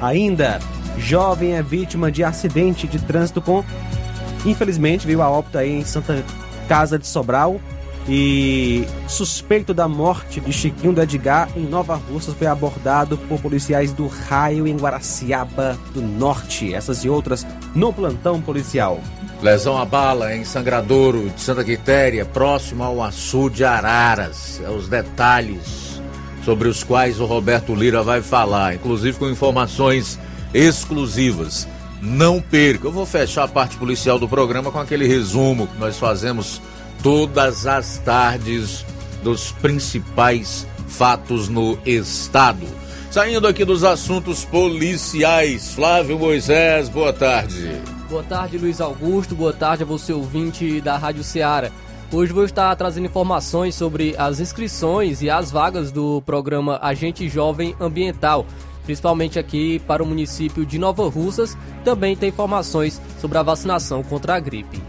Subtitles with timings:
[0.00, 0.60] Ainda,
[0.96, 3.64] jovem é vítima de acidente de trânsito com.
[4.46, 6.24] Infelizmente, veio a óbito aí em Santa
[6.68, 7.60] Casa de Sobral.
[8.08, 13.92] E suspeito da morte de Chiquinho do Edgar em Nova Russas foi abordado por policiais
[13.92, 16.72] do Raio em Guaraciaba do Norte.
[16.72, 18.98] Essas e outras no plantão policial.
[19.42, 24.60] Lesão a bala em Sangradouro de Santa Quitéria, próximo ao açude Araras.
[24.64, 26.00] É os detalhes
[26.44, 30.18] sobre os quais o Roberto Lira vai falar, inclusive com informações
[30.54, 31.68] exclusivas.
[32.00, 32.86] Não perca.
[32.86, 36.62] Eu vou fechar a parte policial do programa com aquele resumo que nós fazemos
[37.02, 38.84] todas as tardes
[39.22, 42.66] dos principais fatos no estado.
[43.10, 47.80] Saindo aqui dos assuntos policiais, Flávio Moisés, boa tarde.
[48.08, 49.34] Boa tarde, Luiz Augusto.
[49.34, 51.70] Boa tarde a você, ouvinte da Rádio Ceará.
[52.12, 57.76] Hoje vou estar trazendo informações sobre as inscrições e as vagas do programa Agente Jovem
[57.78, 58.46] Ambiental,
[58.84, 61.56] principalmente aqui para o município de Nova Russas.
[61.84, 64.82] Também tem informações sobre a vacinação contra a gripe.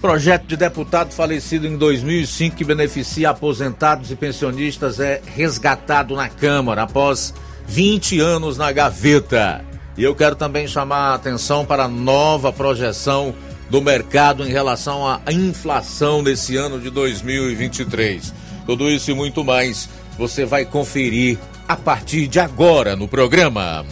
[0.00, 6.82] Projeto de deputado falecido em 2005 que beneficia aposentados e pensionistas é resgatado na Câmara
[6.82, 7.32] após
[7.66, 9.64] 20 anos na gaveta.
[9.96, 13.34] E eu quero também chamar a atenção para a nova projeção
[13.70, 18.34] do mercado em relação à inflação desse ano de 2023.
[18.66, 23.84] Tudo isso e muito mais você vai conferir a partir de agora no programa.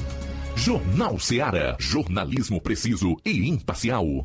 [0.55, 1.77] Jornal Seara.
[1.79, 4.25] Jornalismo preciso e imparcial.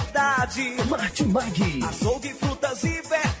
[0.41, 1.83] Martimag.
[1.87, 3.40] Açougue, frutas e verduras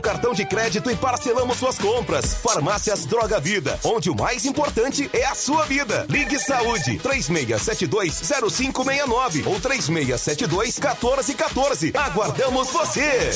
[0.00, 2.34] cartão de crédito e parcelamos suas compras.
[2.34, 6.06] Farmácias Droga Vida, onde o mais importante é a sua vida.
[6.08, 11.94] Ligue Saúde 36720569 ou 36721414.
[11.94, 13.30] Aguardamos você.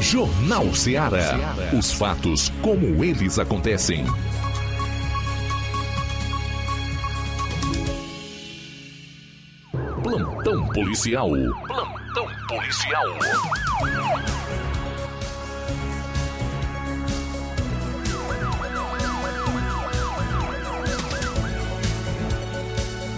[0.00, 1.38] Jornal Ceará.
[1.72, 4.04] Os fatos como eles acontecem.
[10.02, 11.30] Plantão policial.
[11.30, 12.01] Plantão
[12.52, 13.06] policial.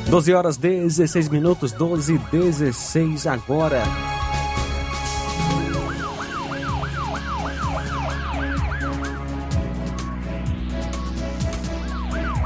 [0.08, 3.82] Doze horas 16 minutos, 12 16 agora.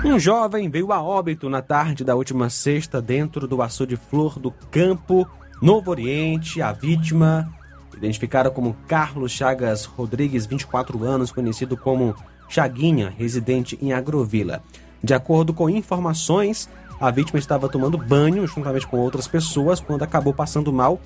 [0.05, 4.50] Um jovem veio a óbito na tarde da última sexta dentro do açude Flor do
[4.70, 5.29] Campo,
[5.60, 6.62] Novo Oriente.
[6.62, 7.52] A vítima,
[7.96, 12.14] identificada como Carlos Chagas Rodrigues, 24 anos, conhecido como
[12.49, 14.62] Chaguinha, residente em Agrovila.
[15.02, 16.69] De acordo com informações,
[17.00, 21.00] a vítima estava tomando banho juntamente com outras pessoas quando acabou passando mal,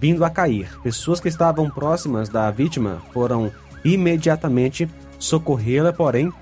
[0.00, 0.70] vindo a cair.
[0.82, 3.50] Pessoas que estavam próximas da vítima foram
[3.84, 4.88] imediatamente
[5.18, 6.32] socorrê-la, porém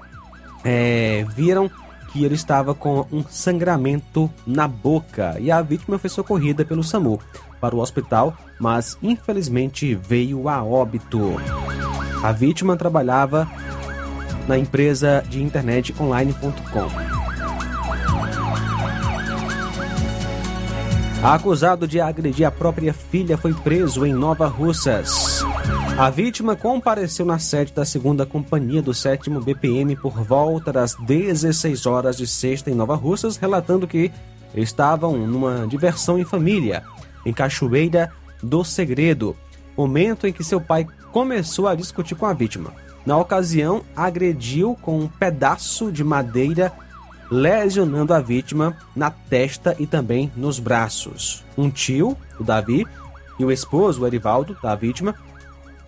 [0.65, 1.71] é, viram
[2.17, 7.21] que ele estava com um sangramento na boca e a vítima foi socorrida pelo SAMU
[7.61, 11.21] para o hospital, mas infelizmente veio a óbito.
[12.23, 13.47] A vítima trabalhava
[14.49, 16.89] na empresa de internet online.com.
[21.23, 25.45] Acusado de agredir a própria filha foi preso em Nova Russas.
[25.99, 31.87] A vítima compareceu na sede da segunda companhia do 7 BPM por volta das 16
[31.87, 34.13] horas de sexta em Nova Russas, relatando que
[34.55, 36.83] estavam numa diversão em família,
[37.25, 38.13] em Cachoeira
[38.43, 39.35] do Segredo,
[39.75, 42.75] momento em que seu pai começou a discutir com a vítima.
[43.07, 46.75] Na ocasião, agrediu com um pedaço de madeira,
[47.31, 51.43] lesionando a vítima na testa e também nos braços.
[51.57, 52.87] Um tio, o Davi,
[53.39, 55.15] e o esposo, o Erivaldo, da vítima,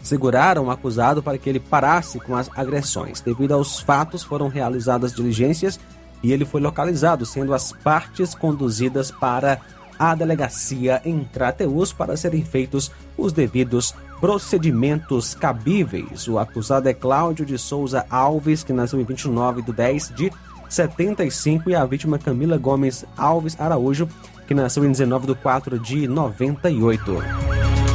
[0.02, 3.20] seguraram o acusado para que ele parasse com as agressões.
[3.20, 5.78] Devido aos fatos, foram realizadas diligências
[6.22, 9.60] e ele foi localizado, sendo as partes conduzidas para
[9.98, 16.28] a delegacia em Crateus para serem feitos os devidos procedimentos cabíveis.
[16.28, 20.32] O acusado é Cláudio de Souza Alves, que nasceu em 29 de 10 de
[20.68, 24.08] 75, e a vítima Camila Gomes Alves Araújo,
[24.46, 27.87] que nasceu em 19 de 4 de 98.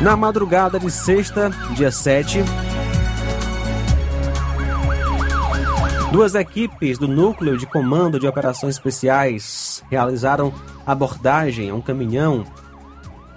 [0.00, 2.38] Na madrugada de sexta, dia 7,
[6.12, 10.54] duas equipes do Núcleo de Comando de Operações Especiais realizaram
[10.86, 12.46] abordagem a um caminhão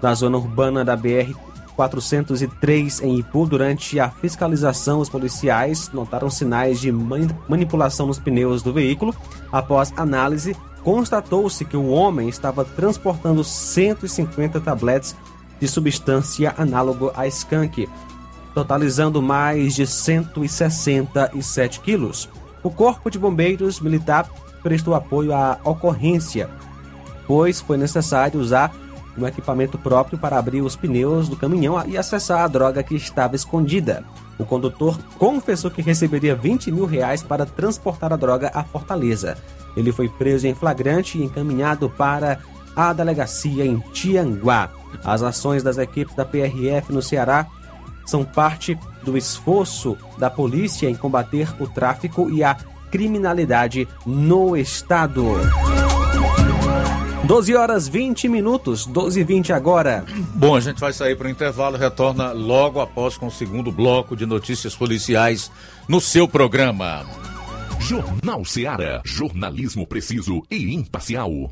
[0.03, 1.33] na zona urbana da BR
[1.75, 3.47] 403 em Ipu.
[3.47, 9.15] Durante a fiscalização, os policiais notaram sinais de manipulação nos pneus do veículo.
[9.51, 15.15] Após análise, constatou-se que o homem estava transportando 150 tabletes
[15.61, 17.87] de substância análogo a skunk,
[18.53, 22.27] totalizando mais de 167 quilos.
[22.63, 24.27] O Corpo de Bombeiros Militar
[24.61, 26.49] prestou apoio à ocorrência,
[27.27, 28.73] pois foi necessário usar
[29.17, 33.35] um equipamento próprio para abrir os pneus do caminhão e acessar a droga que estava
[33.35, 34.03] escondida.
[34.39, 39.37] O condutor confessou que receberia 20 mil reais para transportar a droga à Fortaleza.
[39.75, 42.39] Ele foi preso em flagrante e encaminhado para
[42.75, 44.80] a delegacia em Tianguá.
[45.03, 47.47] As ações das equipes da PRF no Ceará
[48.05, 52.55] são parte do esforço da polícia em combater o tráfico e a
[52.91, 55.25] criminalidade no estado.
[57.23, 60.03] 12 horas 20 minutos, 12 e 20 agora.
[60.35, 64.15] Bom, a gente vai sair para o intervalo, retorna logo após com o segundo bloco
[64.17, 65.49] de notícias policiais
[65.87, 67.05] no seu programa.
[67.79, 69.01] Jornal Seara.
[69.05, 71.51] Jornalismo preciso e imparcial.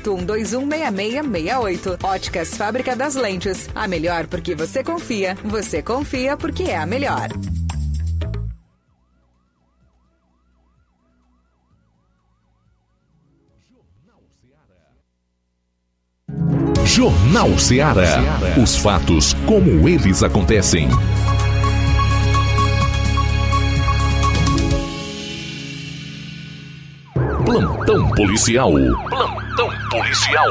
[0.00, 2.02] 81216668.
[2.02, 3.68] Óticas Fábrica das Lentes.
[3.74, 5.36] A melhor porque você confia.
[5.44, 7.28] Você confia porque é a melhor.
[16.98, 18.18] Jornal Ceará.
[18.60, 20.88] Os fatos como eles acontecem.
[27.44, 28.72] Plantão policial.
[28.72, 29.37] Plantão
[29.88, 30.46] policial.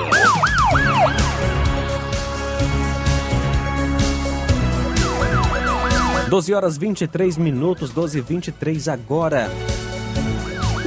[6.29, 9.49] Doze horas 23 minutos, 12 e 23 agora.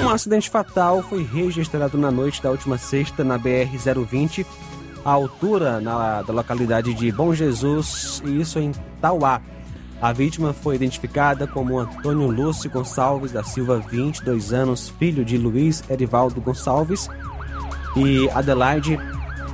[0.02, 4.44] Um acidente fatal foi registrado na noite da última sexta na BR-020,
[5.04, 9.40] à altura na, da localidade de Bom Jesus, e isso em Tauá.
[10.00, 15.84] A vítima foi identificada como Antônio Lúcio Gonçalves da Silva, 22 anos, filho de Luiz
[15.90, 17.08] Erivaldo Gonçalves
[17.96, 18.98] e Adelaide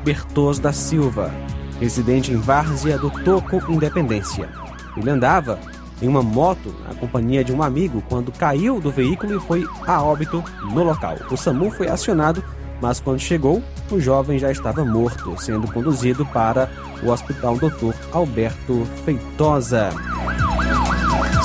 [0.05, 1.33] Bertoso da Silva,
[1.81, 4.49] residente em Várzea do Toco, Independência.
[4.97, 5.59] Ele andava
[6.01, 10.03] em uma moto na companhia de um amigo quando caiu do veículo e foi a
[10.03, 11.17] óbito no local.
[11.31, 12.43] O SAMU foi acionado
[12.81, 16.71] mas quando chegou, o jovem já estava morto, sendo conduzido para
[17.03, 17.95] o Hospital Dr.
[18.13, 19.91] Alberto Feitosa.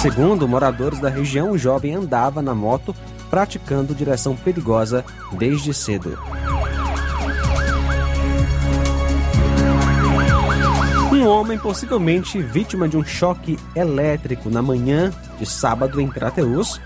[0.01, 2.95] Segundo moradores da região, o jovem andava na moto
[3.29, 5.05] praticando direção perigosa
[5.37, 6.17] desde cedo.
[11.21, 16.81] Um homem possivelmente vítima de um choque elétrico na manhã de sábado em Crateus.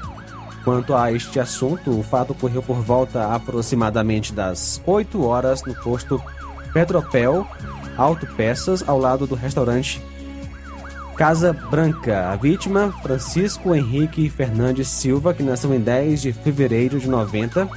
[0.61, 6.21] Quanto a este assunto, o fato ocorreu por volta aproximadamente das 8 horas no posto
[6.73, 7.47] Petropel
[7.95, 10.01] Autopeças, ao lado do restaurante
[11.15, 12.29] Casa Branca.
[12.29, 17.69] A vítima, Francisco Henrique Fernandes Silva, que nasceu em 10 de fevereiro de 90.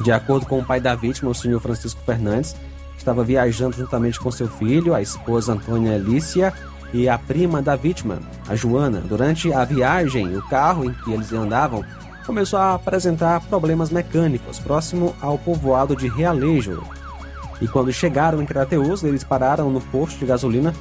[0.00, 2.56] De acordo com o pai da vítima, o senhor Francisco Fernandes,
[2.96, 6.52] estava viajando juntamente com seu filho, a esposa Antônia Alicia
[6.92, 9.00] e a prima da vítima, a Joana.
[9.00, 11.84] Durante a viagem, o carro em que eles andavam
[12.24, 16.82] começou a apresentar problemas mecânicos próximo ao povoado de Realejo.
[17.60, 20.74] E quando chegaram em Crateus, eles pararam no posto de gasolina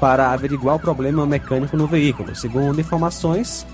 [0.00, 2.34] para averiguar o problema mecânico no veículo.
[2.34, 3.66] Segundo informações,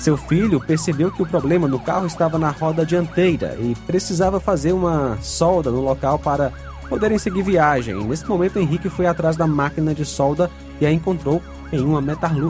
[0.00, 4.72] seu filho percebeu que o problema no carro estava na roda dianteira e precisava fazer
[4.72, 6.52] uma solda no local para
[6.88, 7.94] poderem seguir viagem.
[8.04, 11.42] Nesse momento, Henrique foi atrás da máquina de solda e a encontrou
[11.72, 12.02] em uma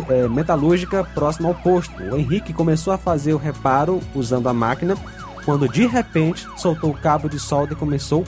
[0.08, 2.02] é, metalúrgica próxima ao posto.
[2.02, 4.96] O Henrique começou a fazer o reparo usando a máquina
[5.44, 8.24] quando de repente soltou o cabo de solda e começou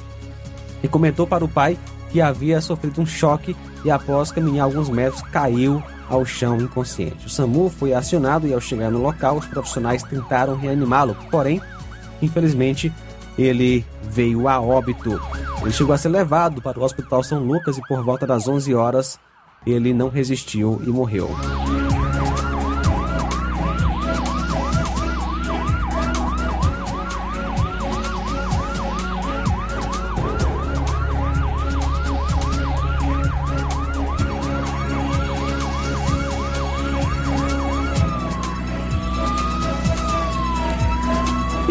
[0.83, 1.79] e comentou para o pai
[2.12, 7.26] que havia sofrido um choque e após caminhar alguns metros caiu ao chão inconsciente.
[7.26, 11.61] O SAMU foi acionado e ao chegar no local os profissionais tentaram reanimá-lo, porém,
[12.21, 12.92] infelizmente,
[13.38, 15.19] ele veio a óbito.
[15.62, 18.75] Ele chegou a ser levado para o Hospital São Lucas e por volta das 11
[18.75, 19.19] horas
[19.66, 21.31] ele não resistiu e morreu.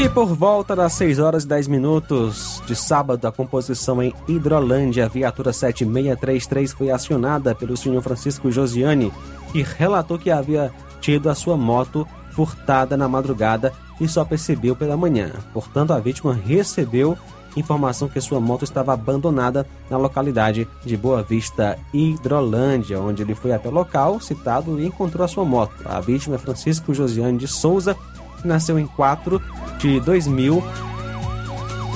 [0.01, 5.05] E por volta das 6 horas e 10 minutos de sábado, a composição em Hidrolândia,
[5.05, 9.13] a viatura 7633 foi acionada pelo senhor Francisco Josiane,
[9.51, 14.97] que relatou que havia tido a sua moto furtada na madrugada e só percebeu pela
[14.97, 15.33] manhã.
[15.53, 17.15] Portanto, a vítima recebeu
[17.55, 23.51] informação que sua moto estava abandonada na localidade de Boa Vista, Hidrolândia, onde ele foi
[23.51, 25.73] até o local citado e encontrou a sua moto.
[25.85, 27.95] A vítima é Francisco Josiane de Souza,
[28.41, 29.41] que nasceu em 4
[29.77, 30.63] de 2000,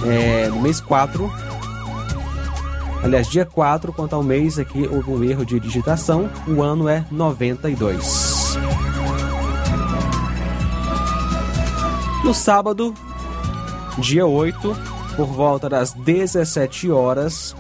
[0.06, 1.32] é, no mês 4.
[3.04, 6.30] Aliás, dia 4, quanto ao mês, aqui houve um erro de digitação.
[6.48, 8.58] O ano é 92.
[12.24, 12.94] No sábado,
[14.00, 14.76] dia 8,
[15.16, 17.56] por volta das 17 horas,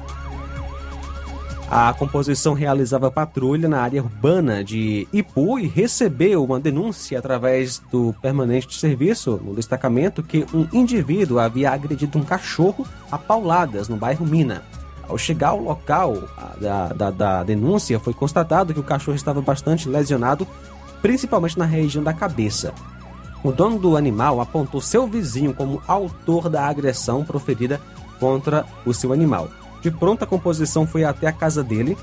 [1.77, 8.15] a composição realizava patrulha na área urbana de Ipu e recebeu uma denúncia através do
[8.21, 13.97] permanente de serviço no destacamento que um indivíduo havia agredido um cachorro a pauladas no
[13.97, 14.63] bairro Mina.
[15.05, 16.23] Ao chegar ao local
[16.61, 20.47] da, da, da denúncia, foi constatado que o cachorro estava bastante lesionado,
[21.01, 22.73] principalmente na região da cabeça.
[23.43, 27.81] O dono do animal apontou seu vizinho como autor da agressão proferida
[28.17, 29.49] contra o seu animal.
[29.85, 31.95] De pronta composição foi até a casa dele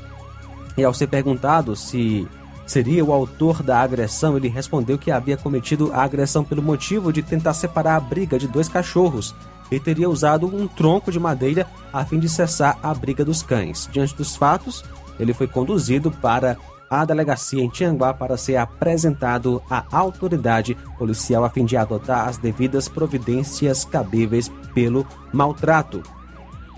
[0.76, 2.28] e ao ser perguntado se
[2.64, 7.24] seria o autor da agressão, ele respondeu que havia cometido a agressão pelo motivo de
[7.24, 9.34] tentar separar a briga de dois cachorros
[9.68, 13.88] e teria usado um tronco de madeira a fim de cessar a briga dos cães.
[13.90, 14.84] Diante dos fatos,
[15.18, 16.56] ele foi conduzido para
[16.88, 22.38] a delegacia em Tianguá para ser apresentado à autoridade policial a fim de adotar as
[22.38, 26.00] devidas providências cabíveis pelo maltrato.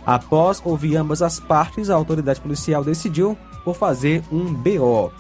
[0.07, 5.11] Após ouvir ambas as partes, a autoridade policial decidiu por fazer um BO.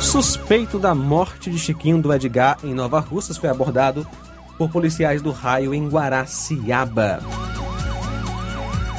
[0.00, 4.06] Suspeito da morte de Chiquinho do Edgar em Nova Russas foi abordado
[4.56, 7.20] por policiais do raio em Guaraciaba.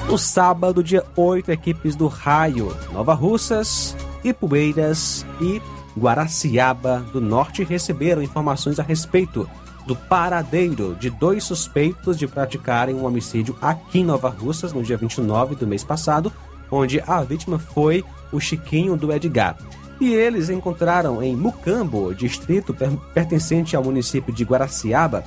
[0.07, 5.59] No sábado, dia 8, equipes do Raio, Nova Russas, Ipueiras e
[5.97, 9.49] Guaraciaba do Norte receberam informações a respeito
[9.85, 14.97] do paradeiro de dois suspeitos de praticarem um homicídio aqui em Nova Russas no dia
[14.97, 16.31] 29 do mês passado,
[16.71, 19.57] onde a vítima foi o Chiquinho do Edgar.
[20.01, 22.75] E eles encontraram em Mucambo, distrito
[23.13, 25.23] pertencente ao município de Guaraciaba,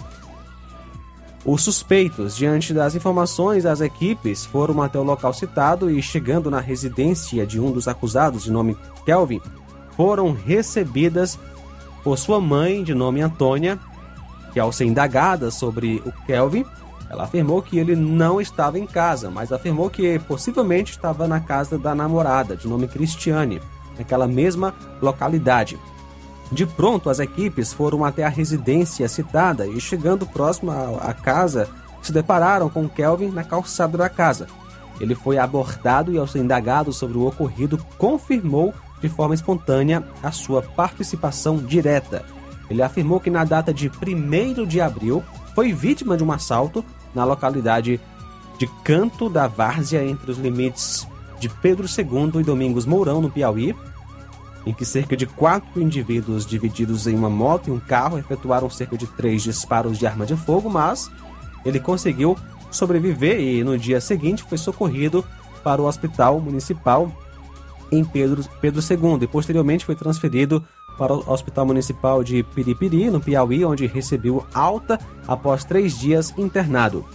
[1.44, 6.60] os suspeitos, diante das informações, as equipes foram até o local citado e, chegando na
[6.60, 8.76] residência de um dos acusados, de nome
[9.06, 9.40] Kelvin,
[9.98, 11.36] foram recebidas
[12.04, 13.80] por sua mãe, de nome Antônia,
[14.52, 16.64] que ao ser indagada sobre o Kelvin,
[17.10, 21.76] ela afirmou que ele não estava em casa, mas afirmou que possivelmente estava na casa
[21.76, 23.60] da namorada, de nome Cristiane,
[23.98, 25.76] naquela mesma localidade.
[26.52, 31.68] De pronto, as equipes foram até a residência citada e, chegando próximo à casa,
[32.00, 34.46] se depararam com Kelvin na calçada da casa.
[35.00, 40.30] Ele foi abordado e, ao ser indagado sobre o ocorrido, confirmou de forma espontânea a
[40.30, 42.24] sua participação direta.
[42.70, 45.22] Ele afirmou que na data de 1 de abril
[45.54, 46.84] foi vítima de um assalto
[47.14, 48.00] na localidade
[48.58, 51.06] de Canto da Várzea, entre os limites
[51.38, 53.74] de Pedro II e Domingos Mourão, no Piauí,
[54.66, 58.98] em que cerca de quatro indivíduos divididos em uma moto e um carro efetuaram cerca
[58.98, 61.10] de três disparos de arma de fogo, mas
[61.64, 62.36] ele conseguiu
[62.70, 65.24] sobreviver e no dia seguinte foi socorrido
[65.62, 67.10] para o hospital municipal
[67.90, 70.64] em Pedro, Pedro II e posteriormente foi transferido
[70.98, 77.06] para o Hospital Municipal de Piripiri, no Piauí, onde recebeu alta após três dias internado.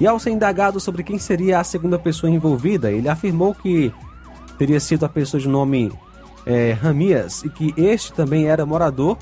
[0.00, 3.92] E ao ser indagado sobre quem seria a segunda pessoa envolvida, ele afirmou que
[4.56, 5.92] teria sido a pessoa de nome
[6.44, 9.16] é, Ramias e que este também era morador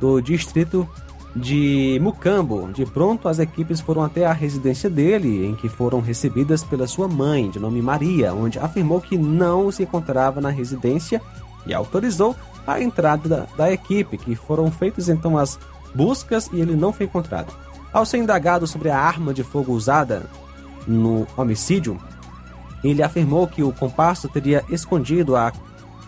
[0.00, 0.88] do distrito
[1.34, 2.70] de Mucambo.
[2.72, 7.08] De pronto, as equipes foram até a residência dele, em que foram recebidas pela sua
[7.08, 11.20] mãe, de nome Maria, onde afirmou que não se encontrava na residência
[11.66, 15.58] e autorizou a entrada da, da equipe, que foram feitas então as
[15.94, 17.52] buscas e ele não foi encontrado.
[17.92, 20.24] Ao ser indagado sobre a arma de fogo usada
[20.86, 21.98] no homicídio,
[22.82, 25.52] ele afirmou que o comparsa teria escondido a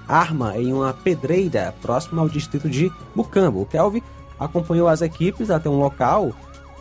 [0.08, 3.62] arma em uma pedreira próxima ao distrito de Bucambo.
[3.62, 4.02] O Kelvin
[4.44, 6.32] acompanhou as equipes até um local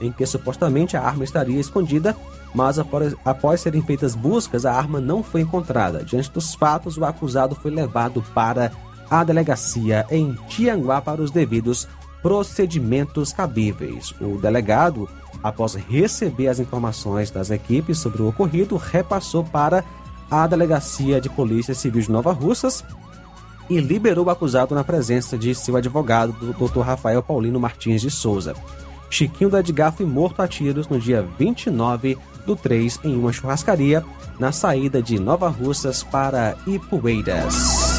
[0.01, 2.15] em que supostamente a arma estaria escondida,
[2.53, 6.03] mas após, após serem feitas buscas, a arma não foi encontrada.
[6.03, 8.71] Diante dos fatos, o acusado foi levado para
[9.09, 11.87] à delegacia em Tianguá para os devidos
[12.21, 14.13] procedimentos cabíveis.
[14.19, 15.09] O delegado,
[15.43, 19.83] após receber as informações das equipes sobre o ocorrido, repassou para
[20.31, 22.83] a Delegacia de Polícia Civil de Nova Russas
[23.69, 26.81] e liberou o acusado na presença de seu advogado, Dr.
[26.81, 28.53] Rafael Paulino Martins de Souza.
[29.09, 34.03] Chiquinho da Edgar foi morto a tiros no dia 29 do 3 em uma churrascaria
[34.39, 37.93] na saída de Nova Russas para Ipueiras.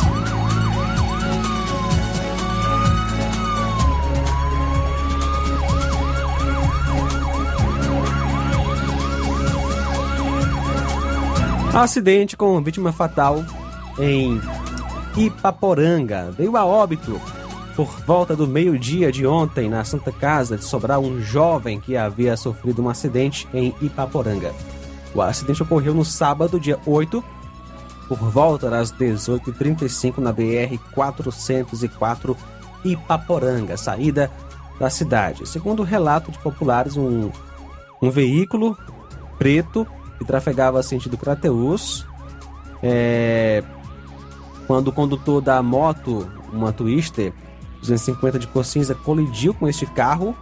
[11.75, 13.45] Acidente com vítima fatal
[13.99, 14.41] em
[15.17, 16.31] Ipaporanga.
[16.37, 17.21] Veio a óbito
[17.77, 22.37] por volta do meio-dia de ontem na Santa Casa de Sobral um jovem que havia
[22.37, 24.53] sofrido um acidente em Ipaporanga.
[25.15, 27.23] O acidente ocorreu no sábado, dia 8,
[28.09, 32.37] por volta das 18h35 na BR 404
[32.85, 34.31] Ipaporanga, saída
[34.79, 35.49] da cidade.
[35.49, 37.31] Segundo o relato de populares, um,
[38.03, 38.77] um veículo
[39.39, 39.87] preto
[40.19, 42.07] que trafegava sentido Crateus.
[42.83, 43.63] É,
[44.67, 47.33] quando o condutor da moto, uma Twister
[47.81, 50.35] 250 de cor cinza, colidiu com este carro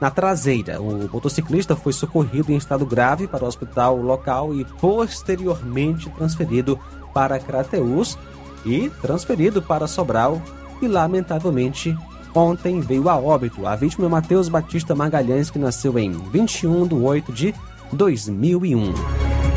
[0.00, 0.80] na traseira.
[0.80, 6.78] O motociclista foi socorrido em estado grave para o hospital local e posteriormente transferido
[7.12, 8.18] para Crateus
[8.64, 10.40] e transferido para Sobral
[10.80, 11.96] e lamentavelmente
[12.34, 13.66] ontem veio a óbito.
[13.66, 17.54] A vítima é Matheus Batista Magalhães que nasceu em 21 de 8 de
[17.92, 19.47] 2001.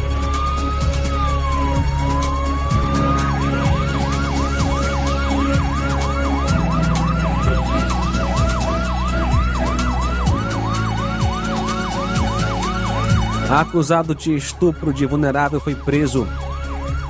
[13.52, 16.26] Acusado de estupro de vulnerável foi preso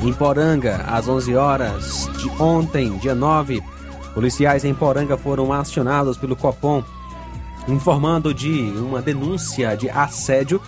[0.01, 3.61] em Poranga às 11 horas de ontem, dia 9.
[4.15, 6.83] Policiais em Poranga foram acionados pelo Copom
[7.67, 10.59] informando de uma denúncia de assédio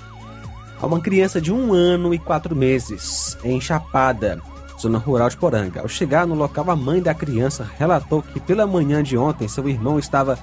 [0.79, 4.39] a uma criança de um ano e quatro meses, em Chapada,
[4.79, 5.81] zona rural de Poranga.
[5.81, 9.67] Ao chegar no local, a mãe da criança relatou que pela manhã de ontem seu
[9.67, 10.37] irmão estava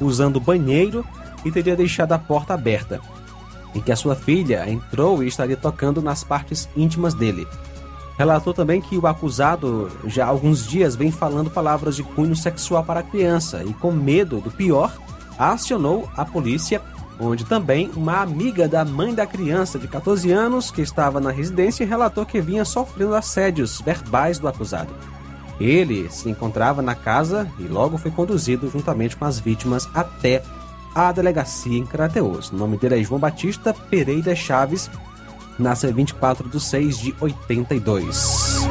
[0.00, 1.04] usando o banheiro
[1.44, 3.00] e teria deixado a porta aberta,
[3.76, 7.46] em que a sua filha entrou e estaria tocando nas partes íntimas dele.
[8.16, 12.82] Relatou também que o acusado já há alguns dias vem falando palavras de cunho sexual
[12.82, 14.90] para a criança e, com medo do pior,
[15.38, 16.80] acionou a polícia
[17.18, 21.86] onde também uma amiga da mãe da criança de 14 anos que estava na residência
[21.86, 24.92] relatou que vinha sofrendo assédios verbais do acusado.
[25.58, 30.42] Ele se encontrava na casa e logo foi conduzido juntamente com as vítimas até
[30.96, 32.50] a delegacia em Crateus.
[32.50, 34.90] O nome dele é João Batista Pereira Chaves,
[35.58, 38.66] nasceu 24 de 6 de 82.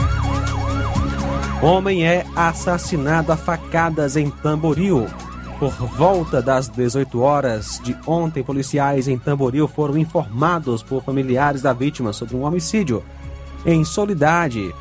[1.61, 5.05] Homem é assassinado a facadas em Tamboril.
[5.59, 11.73] Por volta das 18 horas de ontem, policiais em Tamboril foram informados por familiares da
[11.73, 13.03] vítima sobre um homicídio
[13.67, 14.73] em Solidade.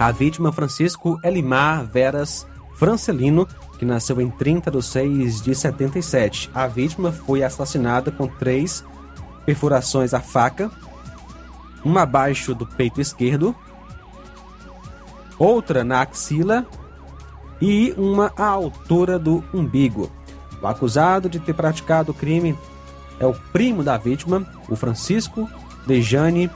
[0.00, 3.46] A vítima Francisco Elimar Veras Francelino,
[3.80, 6.50] que nasceu em 30 de 6 de 77.
[6.54, 8.84] A vítima foi assassinada com três
[9.46, 10.70] perfurações à faca,
[11.82, 13.56] uma abaixo do peito esquerdo,
[15.38, 16.66] outra na axila
[17.58, 20.12] e uma à altura do umbigo.
[20.60, 22.54] O acusado de ter praticado o crime
[23.18, 25.48] é o primo da vítima, o Francisco
[25.86, 26.50] Dejane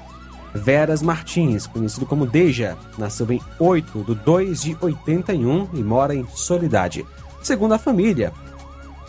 [0.55, 6.27] Veras Martins, conhecido como Deja, nasceu em 8 de 2 de 81 e mora em
[6.29, 7.05] Solidade.
[7.43, 8.33] Segundo a família,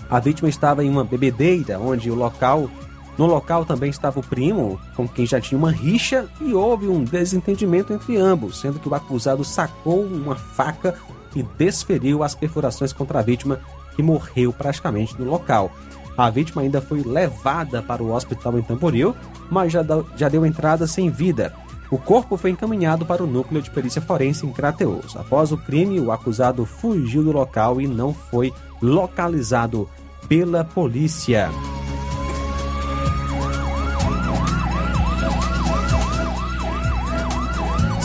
[0.10, 2.70] a vítima estava em uma bebedeira, onde o local
[3.18, 7.04] no local também estava o primo, com quem já tinha uma rixa, e houve um
[7.04, 10.96] desentendimento entre ambos, sendo que o acusado sacou uma faca
[11.34, 13.60] e desferiu as perfurações contra a vítima,
[13.96, 15.72] que morreu praticamente no local.
[16.18, 19.16] A vítima ainda foi levada para o hospital em Tamboril,
[19.50, 19.84] mas já,
[20.16, 21.54] já deu entrada sem vida.
[21.92, 25.16] O corpo foi encaminhado para o núcleo de perícia forense em Crateus.
[25.16, 28.52] Após o crime, o acusado fugiu do local e não foi
[28.82, 29.88] localizado
[30.28, 31.50] pela polícia.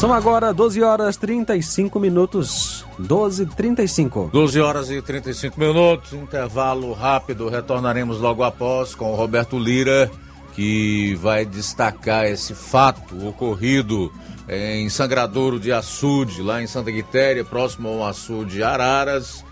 [0.00, 2.86] São agora 12 horas 35 minutos.
[2.98, 7.50] 12 35 12 horas e 35 minutos, intervalo rápido.
[7.50, 10.10] Retornaremos logo após com o Roberto Lira,
[10.54, 14.10] que vai destacar esse fato ocorrido
[14.48, 19.44] em Sangradouro de Açude, lá em Santa Quitéria, próximo ao açude Araras,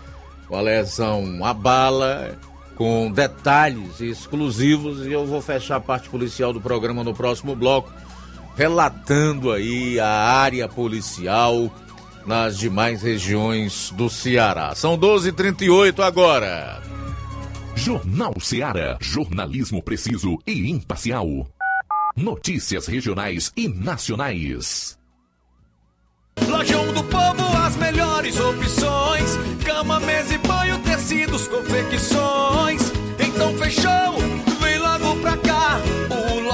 [0.47, 2.35] com a lesão a bala,
[2.75, 5.05] com detalhes exclusivos.
[5.05, 7.91] E eu vou fechar a parte policial do programa no próximo bloco
[8.55, 11.71] relatando aí a área policial
[12.25, 14.75] nas demais regiões do Ceará.
[14.75, 16.81] São 12h38 agora.
[17.75, 21.47] Jornal Ceará, jornalismo preciso e imparcial.
[22.15, 24.99] Notícias regionais e nacionais.
[26.47, 32.81] Lojão do Povo, as melhores opções: cama, mesa e banho, tecidos, confecções.
[33.19, 34.48] Então fechou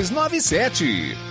[0.03, 1.30] 3297.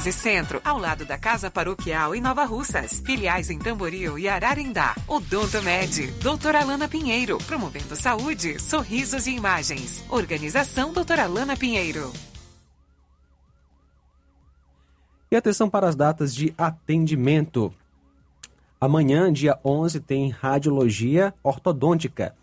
[0.00, 3.02] 13 Centro, ao lado da Casa Paroquial em Nova Russas.
[3.04, 4.96] Filiais em Tamboril e Ararindá.
[5.06, 10.02] Odonto Med, doutora Alana Pinheiro, promovendo saúde, sorrisos e imagens.
[10.08, 12.10] Organização doutora Alana Pinheiro.
[15.30, 17.70] E atenção para as datas de atendimento.
[18.80, 22.34] Amanhã, dia 11, tem radiologia ortodôntica.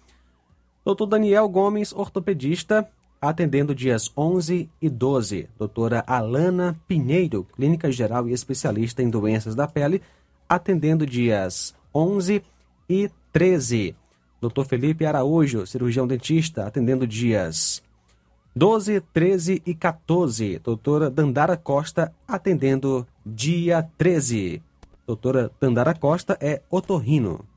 [0.86, 2.88] Doutor Daniel Gomes, ortopedista,
[3.22, 5.50] atendendo dias 11 e 12.
[5.58, 10.02] Doutora Alana Pinheiro, clínica geral e especialista em doenças da pele,
[10.48, 12.44] atendendo dias 11
[12.90, 13.96] e 13.
[14.40, 17.82] Doutor Felipe Araújo, cirurgião dentista, atendendo dias
[18.56, 20.60] 12, 13 e 14.
[20.60, 24.62] Doutora Dandara Costa, atendendo dia 13.
[25.06, 27.46] Doutora Tandara Costa é otorrino.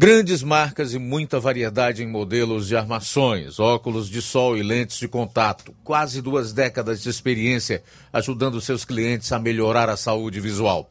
[0.00, 5.08] Grandes marcas e muita variedade em modelos de armações, óculos de sol e lentes de
[5.08, 5.74] contato.
[5.82, 7.82] Quase duas décadas de experiência
[8.12, 10.88] ajudando seus clientes a melhorar a saúde visual.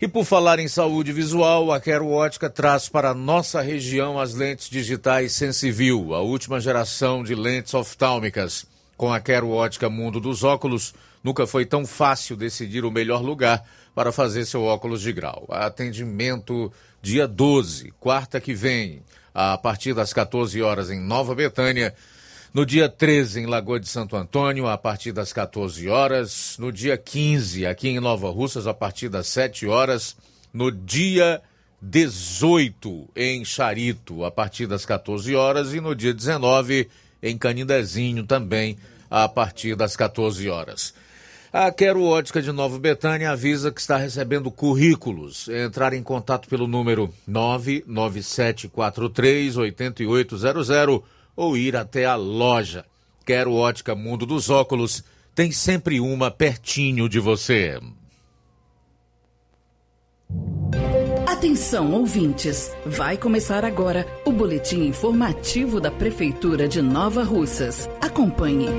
[0.00, 4.70] E por falar em saúde visual, a Quero Ótica traz para nossa região as lentes
[4.70, 8.64] digitais Sensivil, a última geração de lentes oftálmicas.
[8.96, 13.64] Com a Quero Ótica Mundo dos Óculos, nunca foi tão fácil decidir o melhor lugar
[13.96, 15.44] para fazer seu óculos de grau.
[15.50, 16.72] Atendimento
[17.02, 19.02] dia 12, quarta que vem,
[19.34, 21.94] a partir das 14 horas em Nova Betânia
[22.54, 26.56] no dia 13, em Lagoa de Santo Antônio, a partir das 14 horas.
[26.58, 30.14] No dia 15, aqui em Nova Russas, a partir das 7 horas.
[30.52, 31.40] No dia
[31.80, 35.72] 18, em Charito, a partir das 14 horas.
[35.72, 36.90] E no dia 19,
[37.22, 38.76] em Canindezinho, também,
[39.10, 40.92] a partir das 14 horas.
[41.52, 45.48] A Quero Ótica de Nova Betânia avisa que está recebendo currículos.
[45.48, 51.02] Entrar em contato pelo número 99743 8800
[51.36, 52.86] ou ir até a loja.
[53.26, 57.78] Quero Ótica Mundo dos Óculos, tem sempre uma pertinho de você.
[61.26, 62.74] Atenção, ouvintes!
[62.86, 67.90] Vai começar agora o boletim informativo da Prefeitura de Nova Russas.
[68.00, 68.70] Acompanhe.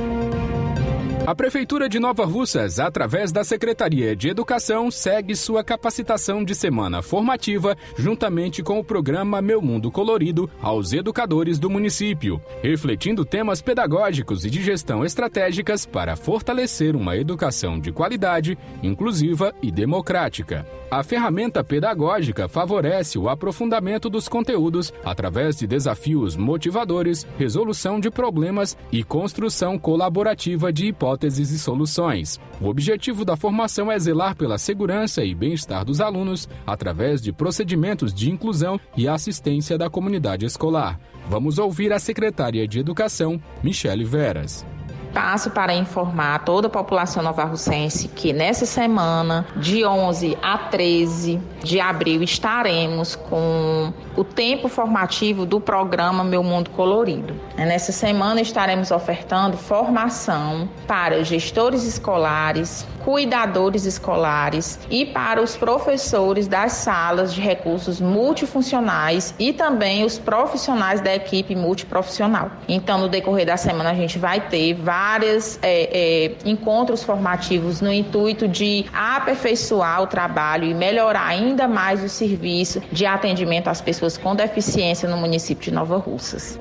[1.25, 7.01] A Prefeitura de Nova Russas, através da Secretaria de Educação, segue sua capacitação de semana
[7.01, 14.43] formativa, juntamente com o programa Meu Mundo Colorido, aos educadores do município, refletindo temas pedagógicos
[14.43, 20.67] e de gestão estratégicas para fortalecer uma educação de qualidade, inclusiva e democrática.
[20.91, 28.77] A ferramenta pedagógica favorece o aprofundamento dos conteúdos através de desafios motivadores, resolução de problemas
[28.91, 31.12] e construção colaborativa de hipóteses
[31.51, 32.39] e soluções.
[32.61, 38.13] O objetivo da formação é zelar pela segurança e bem-estar dos alunos através de procedimentos
[38.13, 40.99] de inclusão e assistência da comunidade escolar.
[41.29, 44.65] Vamos ouvir a secretária de Educação, Michele Veras.
[45.13, 51.79] Passo para informar toda a população novarrucense que nessa semana, de 11 a 13 de
[51.79, 57.35] abril, estaremos com o tempo formativo do programa Meu Mundo Colorido.
[57.55, 66.73] Nessa semana estaremos ofertando formação para gestores escolares, cuidadores escolares e para os professores das
[66.73, 72.51] salas de recursos multifuncionais e também os profissionais da equipe multiprofissional.
[72.67, 74.73] Então, no decorrer da semana, a gente vai ter
[75.03, 82.01] vários é, é, encontros formativos no intuito de aperfeiçoar o trabalho e melhorar ainda mais
[82.01, 86.57] o serviço de atendimento às pessoas com deficiência no município de Nova Russas.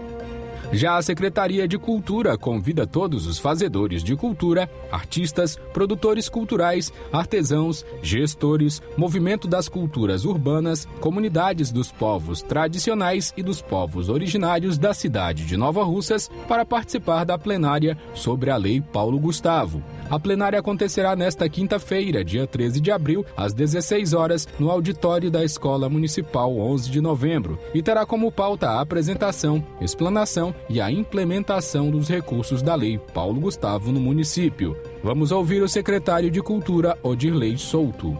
[0.75, 7.85] Já a Secretaria de Cultura convida todos os fazedores de cultura, artistas, produtores culturais, artesãos,
[8.03, 15.45] gestores, movimento das culturas urbanas, comunidades dos povos tradicionais e dos povos originários da cidade
[15.45, 19.83] de Nova Russas para participar da plenária sobre a Lei Paulo Gustavo.
[20.09, 25.45] A plenária acontecerá nesta quinta-feira, dia 13 de abril, às 16 horas, no auditório da
[25.45, 31.91] Escola Municipal 11 de novembro, e terá como pauta a apresentação, explanação e a implementação
[31.91, 34.77] dos recursos da Lei Paulo Gustavo no município.
[35.03, 38.17] Vamos ouvir o secretário de Cultura, Odirley Souto.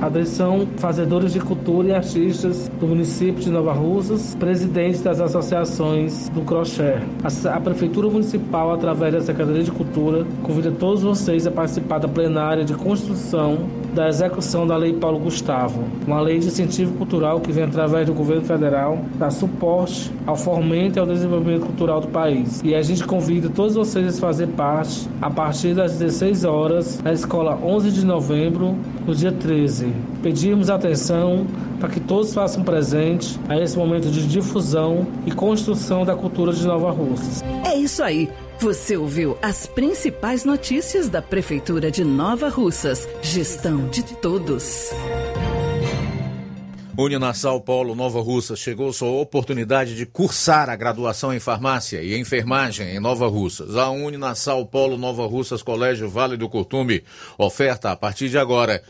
[0.00, 6.42] Atenção, fazedores de cultura e artistas do município de Nova Russas, presidentes das associações do
[6.42, 6.98] Crochê.
[7.24, 12.08] A, a, Prefeitura Municipal, através da Secretaria de Cultura, convida todos vocês a participar da
[12.08, 17.50] plenária de construção da execução da Lei Paulo Gustavo, uma lei de incentivo cultural que
[17.50, 22.60] vem através do governo federal dar suporte ao fomento e ao desenvolvimento cultural do país.
[22.62, 27.14] E a gente convida todos vocês a fazer parte a partir das 16 horas na
[27.14, 29.92] escola 11 de novembro, no dia 13.
[30.22, 31.46] Pedimos atenção
[31.78, 36.66] para que todos façam presente a esse momento de difusão e construção da cultura de
[36.66, 37.46] Nova Rússia.
[37.64, 38.28] É isso aí.
[38.58, 43.06] Você ouviu as principais notícias da Prefeitura de Nova Russas.
[43.20, 44.90] Gestão de todos.
[46.98, 52.88] Uninasal Polo Nova Russa chegou sua oportunidade de cursar a graduação em farmácia e enfermagem
[52.88, 53.76] em Nova Russas.
[53.76, 57.04] A Uninasal Polo Nova Russas Colégio Vale do Curtume
[57.36, 58.82] oferta a partir de agora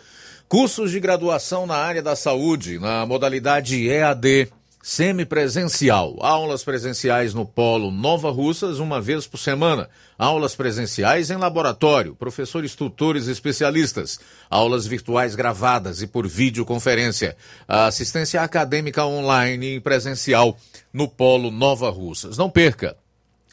[0.49, 4.49] cursos de graduação na área da saúde, na modalidade EAD
[4.87, 6.17] semipresencial.
[6.21, 9.91] Aulas presenciais no Polo Nova Russas uma vez por semana.
[10.17, 14.21] Aulas presenciais em laboratório, professores tutores especialistas.
[14.49, 17.37] Aulas virtuais gravadas e por videoconferência.
[17.67, 20.57] Assistência acadêmica online e presencial
[20.93, 22.39] no Polo Nova Russas.
[22.39, 22.97] Não perca!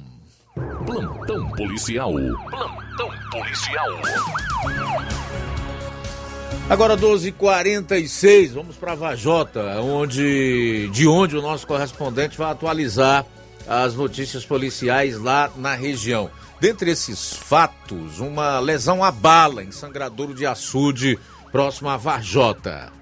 [0.87, 2.13] Plantão policial.
[2.13, 4.01] Plantão policial.
[6.69, 13.27] Agora 12:46, vamos para Vajota, onde de onde o nosso correspondente vai atualizar
[13.67, 16.31] as notícias policiais lá na região.
[16.61, 21.19] Dentre esses fatos, uma lesão à bala em Sangradouro de Açude,
[21.51, 22.93] próximo a Varjota.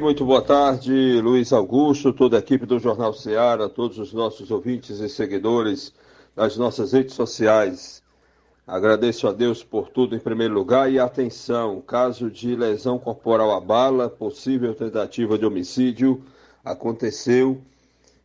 [0.00, 5.00] Muito boa tarde, Luiz Augusto, toda a equipe do Jornal Ceará, todos os nossos ouvintes
[5.00, 5.94] e seguidores
[6.34, 8.02] das nossas redes sociais.
[8.66, 13.60] Agradeço a Deus por tudo em primeiro lugar e atenção, caso de lesão corporal à
[13.60, 16.22] bala, possível tentativa de homicídio,
[16.62, 17.62] aconteceu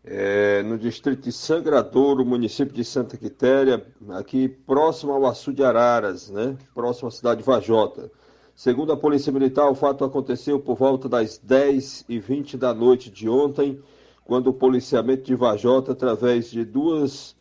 [0.04, 6.30] é, no distrito de Sangradouro, município de Santa Quitéria, aqui próximo ao Açu de Araras,
[6.30, 6.58] né?
[6.74, 8.12] próximo à cidade de Vajota.
[8.56, 13.10] Segundo a Polícia Militar, o fato aconteceu por volta das 10 e 20 da noite
[13.10, 13.80] de ontem,
[14.26, 17.36] quando o policiamento de Vajota, através de duas,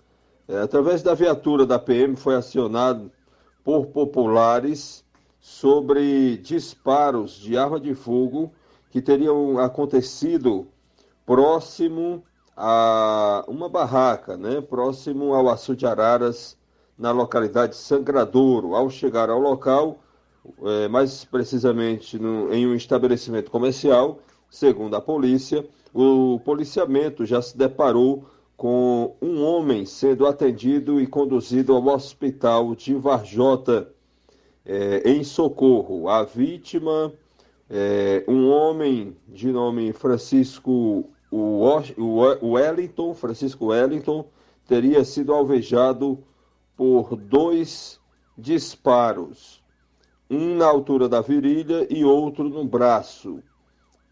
[0.46, 3.10] é, através da viatura da PM, foi acionado
[3.64, 5.04] por populares
[5.40, 8.52] sobre disparos de arma de fogo
[8.90, 10.66] que teriam acontecido
[11.24, 12.22] próximo
[12.62, 16.58] a uma barraca, né, próximo ao Açu de Araras,
[16.98, 18.74] na localidade Sangradouro.
[18.74, 19.98] Ao chegar ao local,
[20.62, 24.18] é, mais precisamente no, em um estabelecimento comercial,
[24.50, 28.26] segundo a polícia, o policiamento já se deparou
[28.58, 33.90] com um homem sendo atendido e conduzido ao hospital de Varjota,
[34.66, 36.10] é, em socorro.
[36.10, 37.10] A vítima,
[37.70, 44.26] é, um homem de nome Francisco o Wellington, Francisco Wellington,
[44.66, 46.18] teria sido alvejado
[46.76, 48.00] por dois
[48.36, 49.62] disparos,
[50.30, 53.42] um na altura da virilha e outro no braço.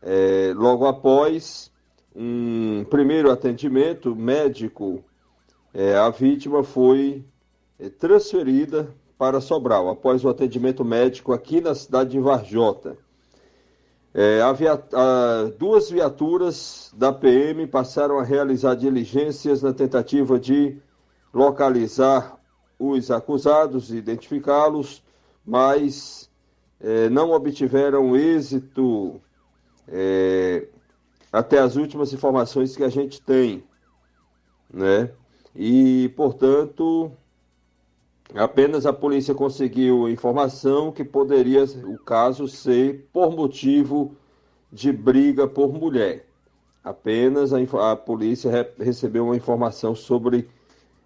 [0.02, 1.72] É, logo após
[2.14, 5.02] um primeiro atendimento médico,
[5.72, 7.24] é, a vítima foi
[7.78, 12.96] é, transferida para Sobral, após o atendimento médico aqui na cidade de Varjota.
[14.20, 14.40] É,
[15.56, 20.76] duas viaturas da PM passaram a realizar diligências na tentativa de
[21.32, 22.36] localizar
[22.76, 25.04] os acusados e identificá-los,
[25.46, 26.28] mas
[26.80, 29.20] é, não obtiveram êxito
[29.86, 30.66] é,
[31.32, 33.62] até as últimas informações que a gente tem,
[34.68, 35.12] né?
[35.54, 37.12] E, portanto,
[38.34, 44.14] Apenas a polícia conseguiu informação que poderia o caso ser por motivo
[44.70, 46.26] de briga por mulher.
[46.84, 50.48] Apenas a, a polícia re, recebeu uma informação sobre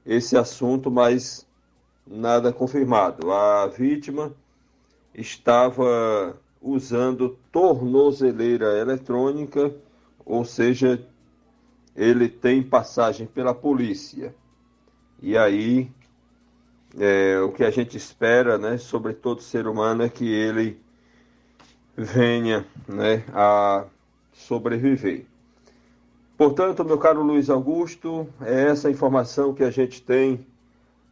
[0.05, 1.47] esse assunto, mas
[2.05, 3.31] nada confirmado.
[3.31, 4.33] A vítima
[5.15, 9.73] estava usando tornozeleira eletrônica,
[10.27, 11.07] ou seja,
[11.95, 14.35] ele tem passagem pela polícia.
[15.21, 15.89] E aí
[16.99, 20.79] é, o que a gente espera, né, sobre todo ser humano é que ele
[21.97, 23.85] venha, né, a
[24.33, 25.25] sobreviver.
[26.37, 30.45] Portanto, meu caro Luiz Augusto, é essa informação que a gente tem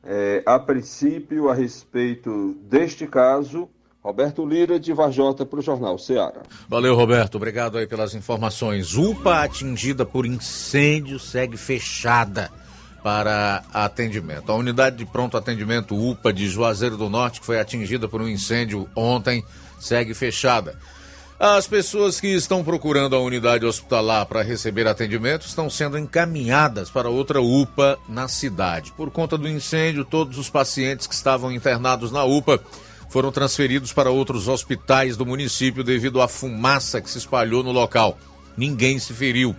[0.02, 3.68] é, a princípio a respeito deste caso.
[4.02, 6.42] Roberto Lira, de Vajota, para o Jornal Ceará.
[6.66, 7.34] Valeu, Roberto.
[7.34, 8.96] Obrigado aí pelas informações.
[8.96, 12.50] UPA atingida por incêndio segue fechada
[13.02, 14.50] para atendimento.
[14.50, 18.28] A unidade de pronto atendimento UPA de Juazeiro do Norte, que foi atingida por um
[18.28, 19.44] incêndio ontem,
[19.78, 20.78] segue fechada.
[21.38, 27.08] As pessoas que estão procurando a unidade hospitalar para receber atendimento estão sendo encaminhadas para
[27.08, 28.92] outra UPA na cidade.
[28.92, 32.60] Por conta do incêndio, todos os pacientes que estavam internados na UPA
[33.08, 38.18] foram transferidos para outros hospitais do município devido à fumaça que se espalhou no local.
[38.54, 39.56] Ninguém se feriu.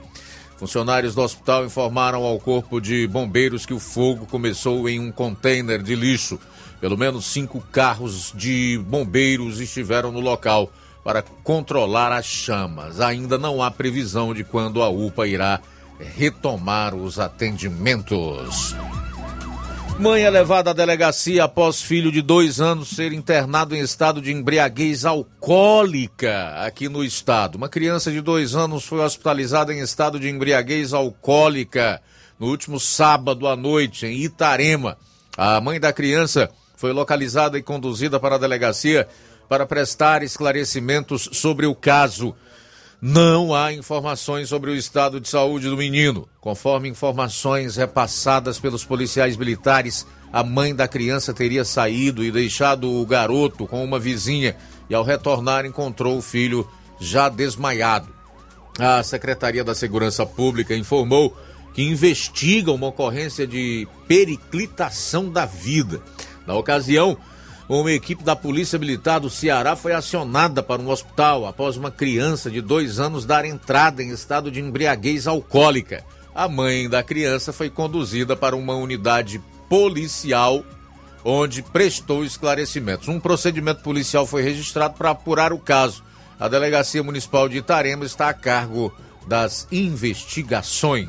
[0.62, 5.82] Funcionários do hospital informaram ao corpo de bombeiros que o fogo começou em um container
[5.82, 6.40] de lixo.
[6.80, 10.72] Pelo menos cinco carros de bombeiros estiveram no local
[11.04, 13.02] para controlar as chamas.
[13.02, 15.60] Ainda não há previsão de quando a UPA irá
[16.16, 18.76] retomar os atendimentos.
[20.02, 24.32] Mãe é levada à delegacia após filho de dois anos ser internado em estado de
[24.32, 27.56] embriaguez alcoólica aqui no estado.
[27.56, 32.02] Uma criança de dois anos foi hospitalizada em estado de embriaguez alcoólica
[32.40, 34.98] no último sábado à noite em Itarema.
[35.38, 39.08] A mãe da criança foi localizada e conduzida para a delegacia
[39.48, 42.36] para prestar esclarecimentos sobre o caso.
[43.02, 46.30] Não há informações sobre o estado de saúde do menino.
[46.40, 53.04] Conforme informações repassadas pelos policiais militares, a mãe da criança teria saído e deixado o
[53.04, 54.56] garoto com uma vizinha
[54.88, 58.14] e, ao retornar, encontrou o filho já desmaiado.
[58.78, 61.36] A Secretaria da Segurança Pública informou
[61.74, 66.04] que investiga uma ocorrência de periclitação da vida.
[66.46, 67.18] Na ocasião,
[67.80, 72.52] uma equipe da Polícia Militar do Ceará foi acionada para um hospital após uma criança
[72.52, 76.04] de dois anos dar entrada em estado de embriaguez alcoólica.
[76.36, 80.66] A mãe da criança foi conduzida para uma unidade policial
[81.24, 83.08] onde prestou esclarecimentos.
[83.08, 86.04] Um procedimento policial foi registrado para apurar o caso.
[86.38, 88.94] A Delegacia Municipal de Itarema está a cargo
[89.28, 91.08] das investigações.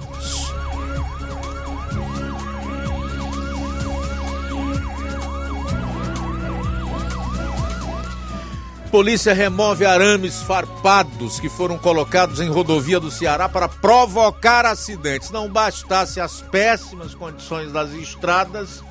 [8.92, 15.30] Polícia remove arames farpados que foram colocados em rodovia do Ceará para provocar acidentes.
[15.30, 18.84] Não bastasse as péssimas condições das estradas,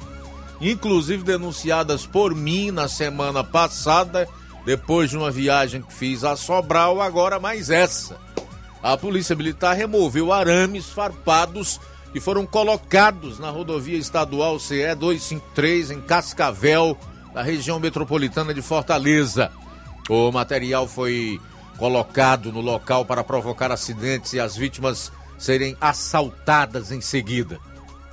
[0.59, 4.27] inclusive denunciadas por mim na semana passada,
[4.65, 8.17] depois de uma viagem que fiz a Sobral, agora mais essa.
[8.81, 11.79] A Polícia Militar removeu arames farpados
[12.11, 16.97] que foram colocados na rodovia estadual CE 253 em Cascavel,
[17.35, 19.51] na região metropolitana de Fortaleza.
[20.11, 21.39] O material foi
[21.77, 27.57] colocado no local para provocar acidentes e as vítimas serem assaltadas em seguida.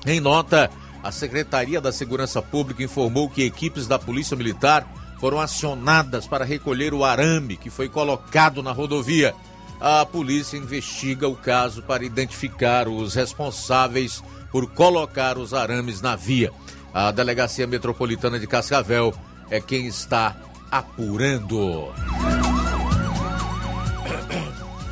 [0.06, 0.70] Em nota,
[1.02, 4.86] a Secretaria da Segurança Pública informou que equipes da Polícia Militar
[5.18, 9.34] foram acionadas para recolher o arame que foi colocado na rodovia.
[9.80, 14.22] A polícia investiga o caso para identificar os responsáveis
[14.52, 16.52] por colocar os arames na via.
[16.94, 19.12] A Delegacia Metropolitana de Cascavel
[19.50, 20.36] é quem está
[20.70, 21.92] apurando.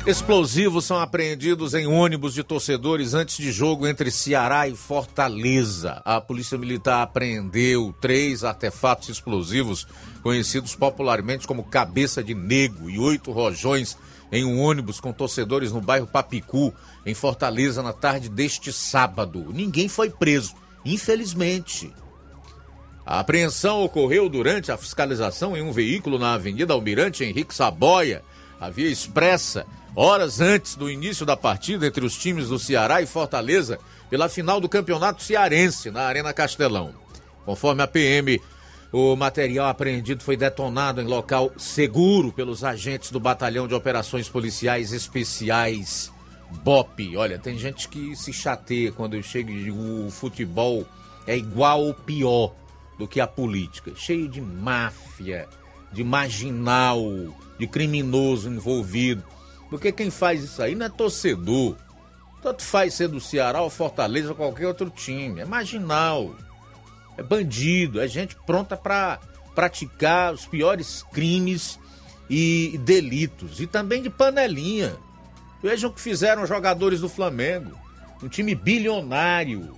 [0.07, 6.01] Explosivos são apreendidos em ônibus de torcedores antes de jogo entre Ceará e Fortaleza.
[6.05, 9.85] A Polícia Militar apreendeu três artefatos explosivos,
[10.23, 13.97] conhecidos popularmente como cabeça de nego, e oito rojões
[14.31, 16.73] em um ônibus com torcedores no bairro Papicu,
[17.05, 19.47] em Fortaleza, na tarde deste sábado.
[19.53, 20.53] Ninguém foi preso,
[20.85, 21.93] infelizmente.
[23.07, 28.21] A apreensão ocorreu durante a fiscalização em um veículo na Avenida Almirante Henrique Saboia,
[28.59, 33.05] a via expressa, horas antes do início da partida entre os times do Ceará e
[33.05, 33.79] Fortaleza
[34.09, 36.93] pela final do Campeonato Cearense na Arena Castelão.
[37.45, 38.41] Conforme a PM,
[38.91, 44.91] o material apreendido foi detonado em local seguro pelos agentes do Batalhão de Operações Policiais
[44.91, 46.11] Especiais
[46.61, 47.15] BOP.
[47.15, 50.85] Olha, tem gente que se chateia quando eu chego e digo o futebol
[51.25, 52.53] é igual ou pior
[52.97, 53.91] do que a política.
[53.95, 55.47] Cheio de máfia,
[55.91, 57.01] de marginal,
[57.57, 59.23] de criminoso envolvido.
[59.69, 61.75] Porque quem faz isso aí não é torcedor.
[62.41, 65.41] Tanto faz ser do Ceará ou Fortaleza ou qualquer outro time.
[65.41, 66.35] É marginal.
[67.17, 67.99] É bandido.
[67.99, 69.19] É gente pronta para
[69.53, 71.79] praticar os piores crimes
[72.29, 73.59] e delitos.
[73.59, 74.95] E também de panelinha.
[75.61, 77.77] Vejam o que fizeram os jogadores do Flamengo.
[78.21, 79.75] Um time bilionário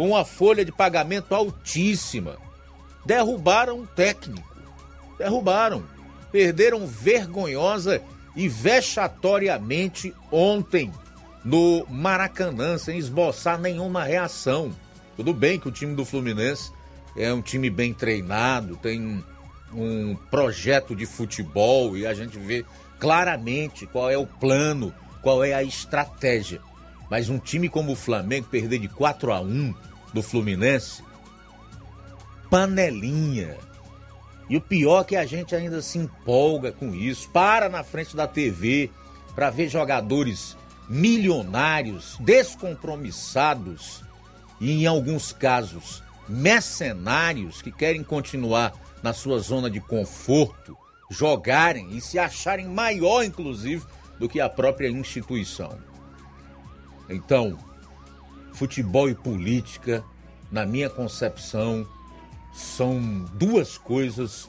[0.00, 2.38] com uma folha de pagamento altíssima.
[3.04, 4.56] Derrubaram um técnico.
[5.18, 5.84] Derrubaram.
[6.32, 8.00] Perderam vergonhosa
[8.34, 10.90] e vexatoriamente ontem
[11.44, 14.74] no Maracanã, sem esboçar nenhuma reação.
[15.18, 16.72] Tudo bem que o time do Fluminense
[17.14, 19.22] é um time bem treinado, tem
[19.70, 22.64] um projeto de futebol e a gente vê
[22.98, 26.58] claramente qual é o plano, qual é a estratégia.
[27.10, 31.02] Mas um time como o Flamengo perder de 4 a 1 do Fluminense,
[32.48, 33.56] panelinha.
[34.48, 38.16] E o pior é que a gente ainda se empolga com isso, para na frente
[38.16, 38.90] da TV
[39.34, 40.56] para ver jogadores
[40.88, 44.02] milionários, descompromissados
[44.60, 50.76] e, em alguns casos, mercenários que querem continuar na sua zona de conforto,
[51.10, 53.84] jogarem e se acharem maior, inclusive,
[54.18, 55.78] do que a própria instituição.
[57.08, 57.56] Então,
[58.52, 60.04] futebol e política,
[60.50, 61.86] na minha concepção,
[62.52, 64.48] são duas coisas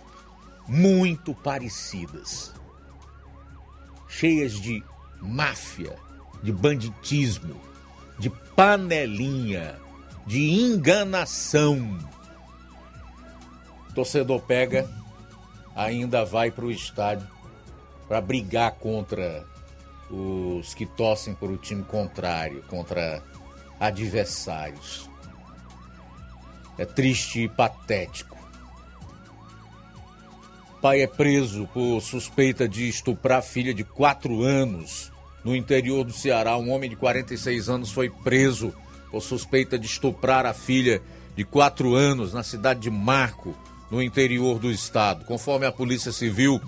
[0.68, 2.54] muito parecidas.
[4.08, 4.84] Cheias de
[5.22, 5.96] máfia,
[6.42, 7.56] de banditismo,
[8.20, 9.80] de panelinha.
[10.28, 11.98] de enganação.
[13.96, 14.90] Torcedor pega,
[15.76, 17.28] ainda vai para o estádio
[18.08, 19.46] para brigar contra
[20.10, 23.24] os que torcem por o time contrário, contra
[23.82, 25.10] adversários.
[26.78, 28.38] É triste e patético.
[30.80, 35.12] Pai é preso por suspeita de estuprar filha de 4 anos.
[35.44, 38.72] No interior do Ceará, um homem de 46 anos foi preso
[39.10, 41.02] por suspeita de estuprar a filha
[41.36, 43.56] de 4 anos na cidade de Marco,
[43.90, 45.26] no interior do estado.
[45.26, 46.62] Conforme a Polícia Civil,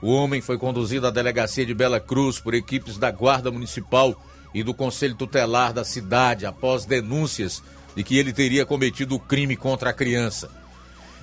[0.00, 4.16] o homem foi conduzido à delegacia de Bela Cruz por equipes da Guarda Municipal
[4.54, 7.62] e do Conselho Tutelar da cidade após denúncias
[7.94, 10.50] de que ele teria cometido o crime contra a criança.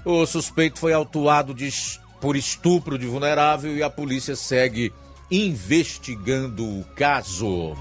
[0.05, 1.69] O suspeito foi autuado de,
[2.21, 4.93] por estupro de vulnerável e a polícia segue
[5.29, 7.75] investigando o caso.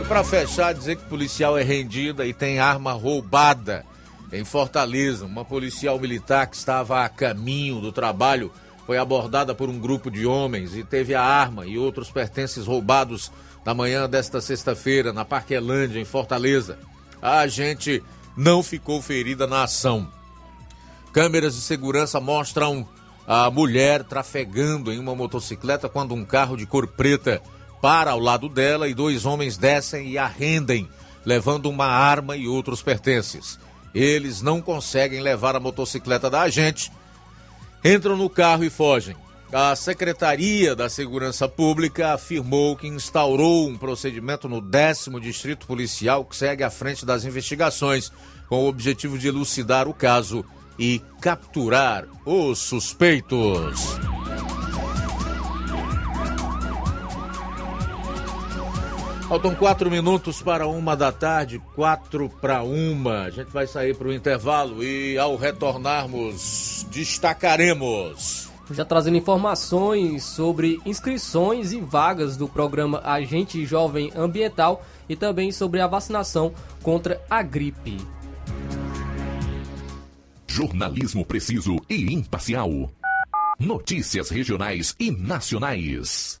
[0.00, 3.84] E para fechar, dizer que policial é rendida e tem arma roubada
[4.32, 5.26] em Fortaleza.
[5.26, 8.52] Uma policial militar que estava a caminho do trabalho
[8.86, 13.32] foi abordada por um grupo de homens e teve a arma e outros pertences roubados
[13.66, 16.78] na manhã desta sexta-feira na Parquelândia, em Fortaleza.
[17.20, 18.00] A agente
[18.36, 20.08] não ficou ferida na ação.
[21.12, 22.88] Câmeras de segurança mostram
[23.26, 27.42] a mulher trafegando em uma motocicleta quando um carro de cor preta
[27.82, 30.88] para ao lado dela e dois homens descem e a rendem,
[31.24, 33.58] levando uma arma e outros pertences.
[33.92, 36.92] Eles não conseguem levar a motocicleta da agente
[37.84, 39.16] entram no carro e fogem.
[39.58, 46.36] A Secretaria da Segurança Pública afirmou que instaurou um procedimento no décimo Distrito Policial que
[46.36, 48.12] segue à frente das investigações,
[48.50, 50.44] com o objetivo de elucidar o caso
[50.78, 53.80] e capturar os suspeitos.
[59.26, 63.22] Faltam quatro minutos para uma da tarde, quatro para uma.
[63.22, 68.45] A gente vai sair para o intervalo e, ao retornarmos, destacaremos.
[68.70, 75.80] Já trazendo informações sobre inscrições e vagas do programa Agente Jovem Ambiental e também sobre
[75.80, 76.52] a vacinação
[76.82, 77.96] contra a gripe.
[80.48, 82.90] Jornalismo preciso e imparcial.
[83.58, 86.40] Notícias regionais e nacionais.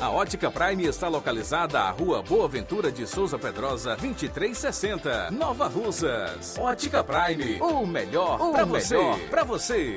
[0.00, 6.58] A Ótica Prime está localizada à Rua Boa Ventura de Souza Pedrosa, 2360, Nova Russas.
[6.58, 8.96] Ótica Prime, o melhor para você.
[9.30, 9.96] Pra você.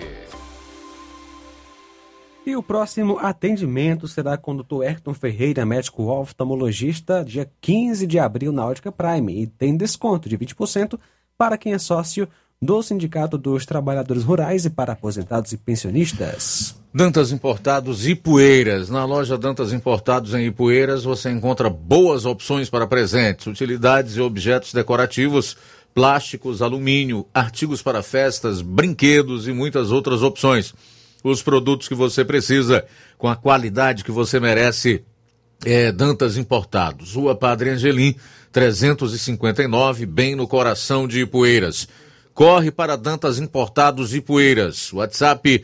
[2.46, 4.84] E o próximo atendimento será com o Dr.
[4.84, 9.42] Ayrton Ferreira, médico oftalmologista, dia 15 de abril na Ótica Prime.
[9.42, 11.00] E tem desconto de 20%
[11.36, 12.28] para quem é sócio
[12.62, 16.81] do Sindicato dos Trabalhadores Rurais e para aposentados e pensionistas.
[16.94, 18.90] Dantas Importados Ipueiras.
[18.90, 24.74] Na loja Dantas Importados em Ipueiras você encontra boas opções para presentes, utilidades e objetos
[24.74, 25.56] decorativos,
[25.96, 30.74] plásticos, alumínio, artigos para festas, brinquedos e muitas outras opções.
[31.24, 32.84] Os produtos que você precisa
[33.18, 35.02] com a qualidade que você merece
[35.64, 37.14] é Dantas Importados.
[37.14, 38.16] Rua Padre Angelim,
[38.52, 41.88] 359, bem no coração de Ipueiras.
[42.34, 44.92] Corre para Dantas Importados Ipueiras.
[44.92, 45.64] WhatsApp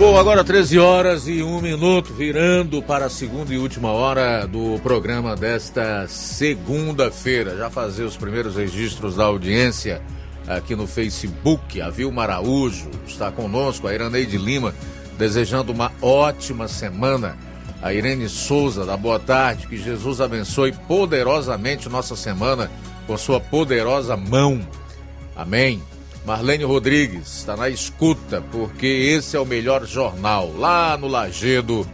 [0.00, 4.80] Bom, agora 13 horas e 1 minuto, virando para a segunda e última hora do
[4.82, 7.54] programa desta segunda-feira.
[7.54, 10.00] Já fazer os primeiros registros da audiência
[10.48, 11.82] aqui no Facebook.
[11.82, 14.74] A Vilma Araújo está conosco, a Iraneide Lima,
[15.18, 17.36] desejando uma ótima semana.
[17.82, 22.70] A Irene Souza, da Boa Tarde, que Jesus abençoe poderosamente nossa semana
[23.06, 24.66] com sua poderosa mão.
[25.36, 25.82] Amém.
[26.24, 31.86] Marlene Rodrigues está na escuta, porque esse é o melhor jornal, lá no Lagedo,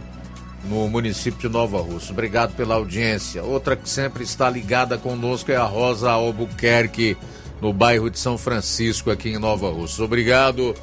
[0.65, 2.11] no município de Nova Russa.
[2.11, 3.43] Obrigado pela audiência.
[3.43, 7.17] Outra que sempre está ligada conosco é a Rosa Albuquerque,
[7.61, 10.03] no bairro de São Francisco, aqui em Nova Russa.
[10.03, 10.75] Obrigado.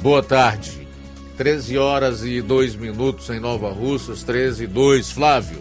[0.00, 0.86] Boa tarde.
[1.36, 5.10] 13 horas e 2 minutos em Nova Russas, 13 e 2.
[5.10, 5.60] Flávio.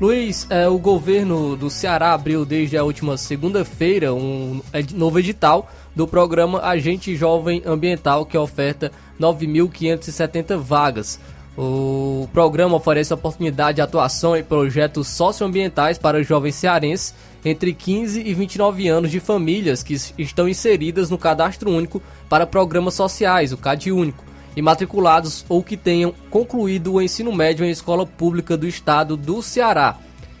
[0.00, 4.60] Luiz, é, o governo do Ceará abriu desde a última segunda-feira um
[4.94, 11.18] novo edital do programa Agente Jovem Ambiental, que oferta 9.570 vagas.
[11.56, 18.34] O programa oferece oportunidade de atuação em projetos socioambientais para jovens cearenses entre 15 e
[18.34, 23.90] 29 anos de famílias que estão inseridas no Cadastro Único para Programas Sociais, o CAD
[23.90, 24.22] Único,
[24.54, 29.40] e matriculados ou que tenham concluído o ensino médio em escola pública do estado do
[29.40, 29.96] Ceará.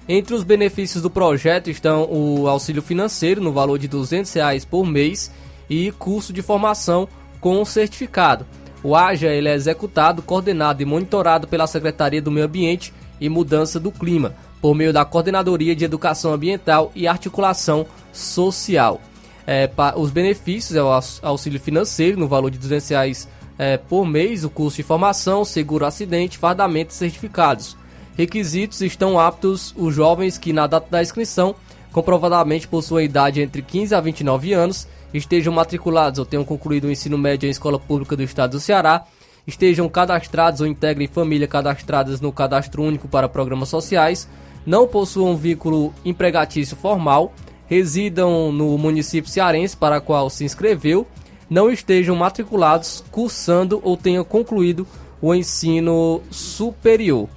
[0.08, 4.84] Entre os benefícios do projeto estão o auxílio financeiro no valor de 200 reais por
[4.84, 5.32] mês
[5.68, 7.08] e curso de formação
[7.40, 8.46] com certificado.
[8.82, 13.80] O AJA ele é executado, coordenado e monitorado pela Secretaria do Meio Ambiente e Mudança
[13.80, 19.00] do Clima, por meio da Coordenadoria de Educação Ambiental e Articulação Social.
[19.46, 20.90] É, os benefícios é o
[21.22, 25.86] auxílio financeiro no valor de 200 reais, é, por mês, o curso de formação, seguro
[25.86, 27.76] acidente, fardamento e certificados.
[28.16, 31.54] Requisitos estão aptos os jovens que na data da inscrição
[31.92, 37.16] comprovadamente possuem idade entre 15 a 29 anos estejam matriculados ou tenham concluído o ensino
[37.16, 39.04] médio em escola pública do estado do Ceará,
[39.46, 44.28] estejam cadastrados ou integrem família cadastradas no Cadastro Único para Programas Sociais,
[44.66, 47.32] não possuam vínculo empregatício formal,
[47.66, 51.06] residam no município cearense para qual se inscreveu,
[51.48, 54.86] não estejam matriculados, cursando ou tenham concluído
[55.22, 57.28] o ensino superior.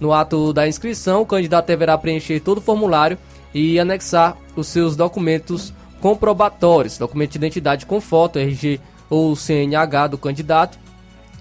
[0.00, 3.18] No ato da inscrição, o candidato deverá preencher todo o formulário
[3.52, 8.80] e anexar os seus documentos comprobatórios, documento de identidade com foto, RG
[9.10, 10.78] ou CNH do candidato,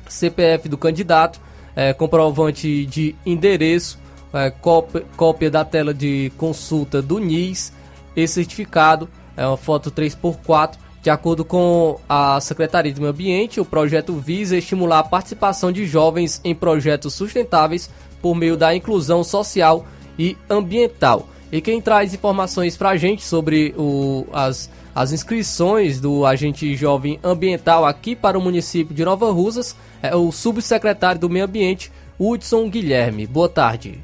[0.08, 1.39] CPF do candidato,
[1.76, 3.99] é, comprovante de endereço,
[4.34, 7.74] é, cópia, cópia da tela de consulta do NIS
[8.16, 10.76] e certificado, é uma foto 3x4.
[11.03, 15.86] De acordo com a Secretaria do Meio Ambiente, o projeto visa estimular a participação de
[15.86, 17.89] jovens em projetos sustentáveis
[18.22, 19.86] por meio da inclusão social
[20.20, 21.30] e ambiental.
[21.52, 27.20] E quem traz informações para a gente sobre o, as, as inscrições do agente jovem
[27.24, 32.70] ambiental aqui para o município de Nova Russas é o subsecretário do Meio Ambiente, Hudson
[32.70, 33.26] Guilherme.
[33.26, 34.04] Boa tarde.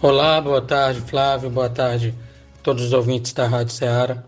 [0.00, 2.14] Olá, boa tarde, Flávio, boa tarde
[2.58, 4.24] a todos os ouvintes da Rádio Ceará.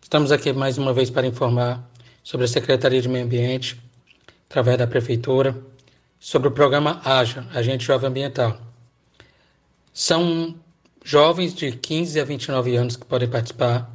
[0.00, 1.86] Estamos aqui mais uma vez para informar
[2.22, 3.78] sobre a Secretaria de Meio Ambiente,
[4.48, 5.54] através da Prefeitura,
[6.18, 8.56] sobre o programa AJA, Agente Jovem Ambiental.
[9.92, 10.54] São
[11.08, 13.90] jovens de 15 a 29 anos que podem participar,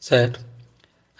[0.00, 0.44] certo?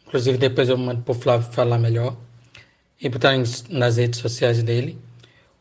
[0.05, 2.17] Inclusive depois eu mando para o Flávio falar melhor.
[2.99, 3.31] E botar
[3.69, 4.99] nas redes sociais dele.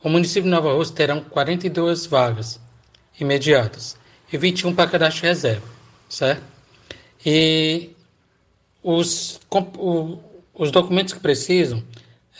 [0.02, 2.58] O município de Nova Rússia terão 42 vagas
[3.20, 3.96] imediatas
[4.32, 5.68] e 21 para cadastro reserva,
[6.08, 6.42] certo?
[7.24, 7.90] E
[8.82, 9.38] os,
[10.58, 11.84] os documentos que precisam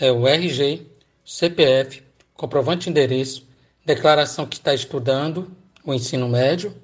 [0.01, 0.87] é o RG,
[1.25, 2.03] CPF,
[2.35, 3.47] comprovante de endereço,
[3.85, 5.51] declaração que está estudando
[5.85, 6.75] o ensino médio,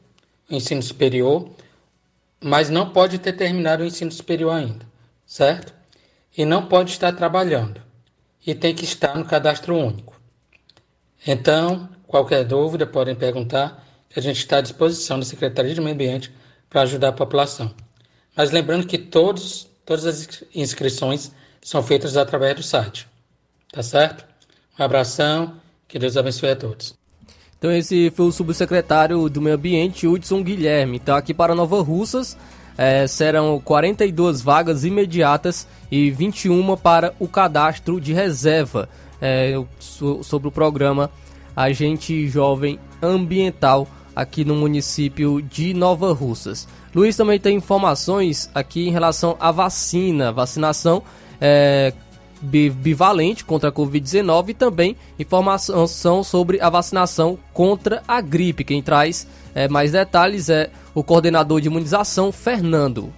[0.50, 1.48] o ensino superior,
[2.40, 4.86] mas não pode ter terminado o ensino superior ainda,
[5.26, 5.72] certo?
[6.36, 7.80] E não pode estar trabalhando
[8.46, 10.20] e tem que estar no cadastro único.
[11.26, 15.94] Então, qualquer dúvida podem perguntar, que a gente está à disposição da Secretaria de Meio
[15.94, 16.30] Ambiente
[16.68, 17.74] para ajudar a população.
[18.36, 23.06] Mas lembrando que todos, todas as inscrições são feitas através do site.
[23.70, 24.24] Tá certo?
[24.78, 25.54] Um abração,
[25.86, 26.94] que Deus abençoe a todos.
[27.58, 30.96] Então esse foi o subsecretário do Meio Ambiente, Hudson Guilherme.
[30.96, 32.38] Então aqui para Nova Russas
[32.76, 38.88] é, serão 42 vagas imediatas e 21 para o cadastro de reserva
[39.20, 41.10] é, sobre o programa
[41.54, 43.86] Agente Jovem Ambiental
[44.16, 46.66] aqui no município de Nova Russas.
[46.94, 51.02] Luiz também tem informações aqui em relação à vacina, vacinação
[51.40, 51.94] é,
[52.42, 58.62] bivalente contra a Covid-19 e também informação sobre a vacinação contra a gripe.
[58.62, 63.10] Quem traz é, mais detalhes é o coordenador de imunização, Fernando.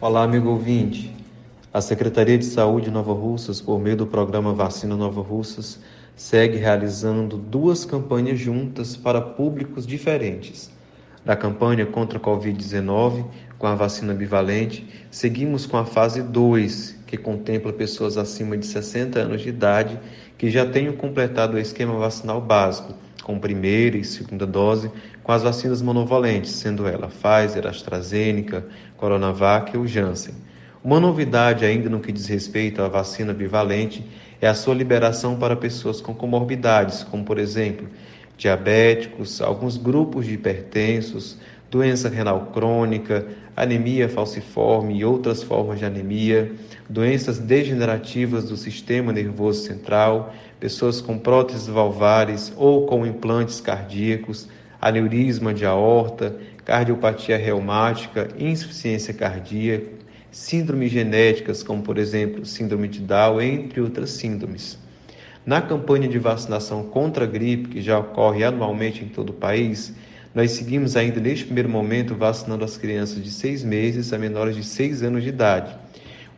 [0.00, 1.14] Olá, amigo ouvinte.
[1.72, 5.80] A Secretaria de Saúde de Nova Russas, por meio do programa Vacina Nova Russas,
[6.14, 10.73] segue realizando duas campanhas juntas para públicos diferentes.
[11.24, 13.24] Da campanha contra a Covid-19,
[13.58, 19.20] com a vacina bivalente, seguimos com a fase 2, que contempla pessoas acima de 60
[19.20, 19.98] anos de idade
[20.36, 24.90] que já tenham completado o esquema vacinal básico, com primeira e segunda dose,
[25.22, 28.66] com as vacinas monovalentes, sendo ela Pfizer, AstraZeneca,
[28.98, 30.34] Coronavac ou Janssen.
[30.82, 34.04] Uma novidade ainda no que diz respeito à vacina bivalente
[34.42, 37.88] é a sua liberação para pessoas com comorbidades, como por exemplo,
[38.36, 41.38] diabéticos, alguns grupos de hipertensos,
[41.70, 43.26] doença renal crônica,
[43.56, 46.52] anemia falciforme e outras formas de anemia,
[46.88, 54.48] doenças degenerativas do sistema nervoso central, pessoas com próteses valvares ou com implantes cardíacos,
[54.80, 59.86] aneurisma de aorta, cardiopatia reumática, insuficiência cardíaca,
[60.30, 64.78] síndromes genéticas, como por exemplo síndrome de Down, entre outras síndromes.
[65.46, 69.92] Na campanha de vacinação contra a gripe, que já ocorre anualmente em todo o país,
[70.34, 74.64] nós seguimos ainda neste primeiro momento vacinando as crianças de seis meses a menores de
[74.64, 75.76] seis anos de idade.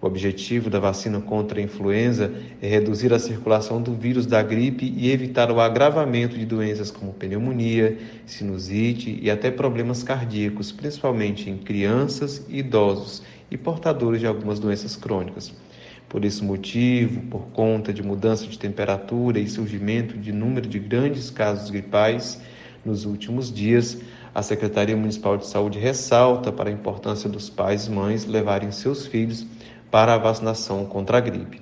[0.03, 4.93] O objetivo da vacina contra a influenza é reduzir a circulação do vírus da gripe
[4.97, 7.97] e evitar o agravamento de doenças como pneumonia,
[8.27, 15.55] sinusite e até problemas cardíacos, principalmente em crianças idosos e portadores de algumas doenças crônicas.
[16.09, 21.31] Por esse motivo, por conta de mudança de temperatura e surgimento de número de grandes
[21.31, 22.41] casos gripais
[22.85, 23.99] nos últimos dias,
[24.33, 29.07] a Secretaria Municipal de Saúde ressalta para a importância dos pais e mães levarem seus
[29.07, 29.45] filhos
[29.91, 31.61] para a vacinação contra a gripe.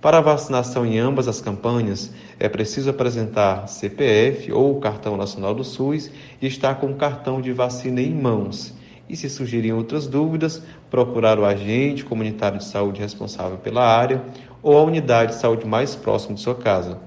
[0.00, 5.64] Para a vacinação em ambas as campanhas, é preciso apresentar CPF ou cartão nacional do
[5.64, 6.10] SUS
[6.40, 8.74] e estar com o cartão de vacina em mãos
[9.12, 14.22] e, se surgirem outras dúvidas, procurar o agente comunitário de saúde responsável pela área
[14.62, 16.98] ou a unidade de saúde mais próxima de sua casa.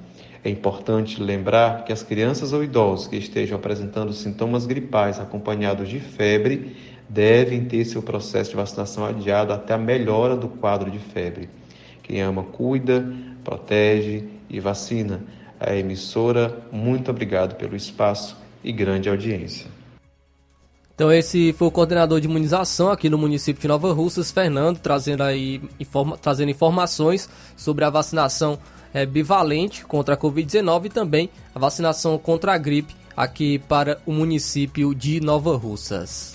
[0.43, 5.99] É importante lembrar que as crianças ou idosos que estejam apresentando sintomas gripais acompanhados de
[5.99, 6.75] febre
[7.09, 11.49] devem ter seu processo de vacinação adiado até a melhora do quadro de febre.
[12.03, 13.11] Quem ama, cuida,
[13.43, 15.23] protege e vacina.
[15.59, 19.74] A emissora, muito obrigado pelo espaço e grande audiência.
[20.95, 25.23] Então esse foi o coordenador de imunização aqui no município de Nova Russas, Fernando, trazendo
[25.23, 28.57] aí informa, trazendo informações sobre a vacinação
[28.93, 34.13] é, bivalente contra a Covid-19 e também a vacinação contra a gripe aqui para o
[34.13, 36.31] município de Nova Russas.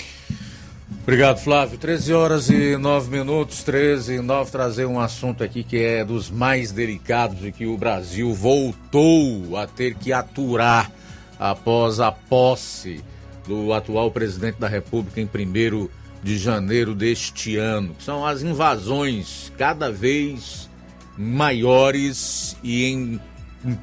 [1.02, 1.78] Obrigado, Flávio.
[1.78, 6.30] 13 horas e 9 minutos, 13 e 9, trazer um assunto aqui que é dos
[6.30, 10.92] mais delicados e que o Brasil voltou a ter que aturar
[11.38, 13.02] após a posse
[13.46, 15.88] do atual presidente da República em 1
[16.22, 20.68] de janeiro deste ano, são as invasões cada vez
[21.16, 23.20] maiores e em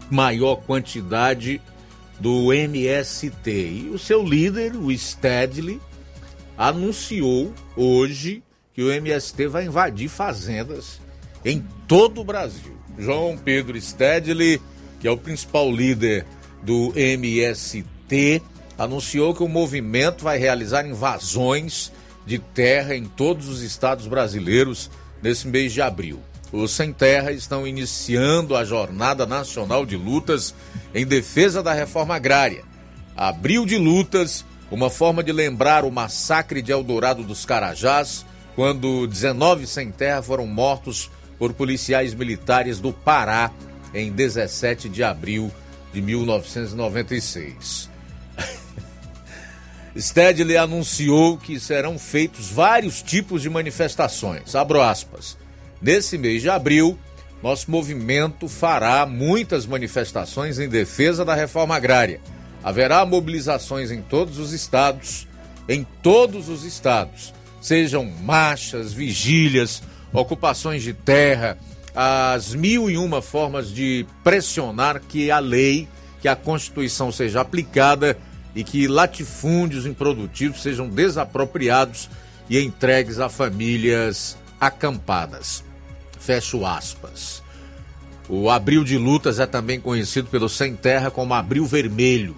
[0.10, 1.62] maior quantidade
[2.20, 3.52] do MST.
[3.52, 5.80] E o seu líder, o Stedley,
[6.58, 8.44] anunciou hoje
[8.74, 11.00] que o MST vai invadir fazendas
[11.44, 12.76] em todo o Brasil.
[12.98, 14.60] João Pedro Stedley,
[15.00, 16.26] que é o principal líder
[16.64, 18.42] do MST,
[18.78, 21.92] anunciou que o movimento vai realizar invasões
[22.26, 26.22] de terra em todos os estados brasileiros nesse mês de abril.
[26.52, 30.54] Os Sem Terra estão iniciando a Jornada Nacional de Lutas
[30.94, 32.64] em defesa da reforma agrária.
[33.16, 38.26] Abril de lutas, uma forma de lembrar o massacre de Eldorado dos Carajás,
[38.56, 43.52] quando 19 sem terra foram mortos por policiais militares do Pará
[43.94, 45.52] em 17 de abril
[45.94, 47.97] de 1996.
[50.00, 54.56] Stedley anunciou que serão feitos vários tipos de manifestações.
[54.56, 55.38] Abro aspas.
[55.82, 56.98] Nesse mês de abril,
[57.42, 62.22] nosso movimento fará muitas manifestações em defesa da reforma agrária.
[62.64, 65.28] Haverá mobilizações em todos os estados,
[65.68, 69.82] em todos os estados, sejam marchas, vigílias,
[70.14, 71.58] ocupações de terra,
[71.96, 75.88] as mil e uma formas de pressionar que a lei,
[76.22, 78.18] que a Constituição seja aplicada
[78.56, 82.10] e que latifúndios improdutivos sejam desapropriados
[82.50, 85.64] e entregues a famílias acampadas.
[86.20, 87.44] Fecho aspas.
[88.30, 92.36] O abril de lutas é também conhecido pelo Sem Terra como Abril Vermelho.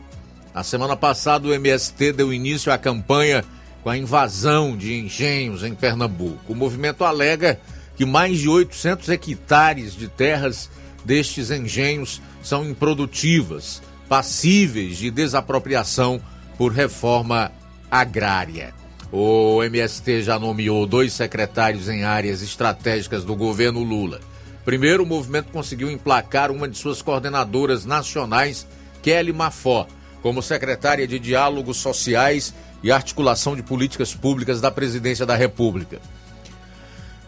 [0.53, 3.43] Na semana passada, o MST deu início à campanha
[3.83, 6.51] com a invasão de engenhos em Pernambuco.
[6.51, 7.59] O movimento alega
[7.95, 10.69] que mais de 800 hectares de terras
[11.03, 16.19] destes engenhos são improdutivas, passíveis de desapropriação
[16.57, 17.51] por reforma
[17.89, 18.73] agrária.
[19.11, 24.19] O MST já nomeou dois secretários em áreas estratégicas do governo Lula.
[24.65, 28.67] Primeiro, o movimento conseguiu emplacar uma de suas coordenadoras nacionais,
[29.01, 29.87] Kelly Mafó,
[30.21, 32.53] como secretária de Diálogos Sociais
[32.83, 35.99] e Articulação de Políticas Públicas da Presidência da República.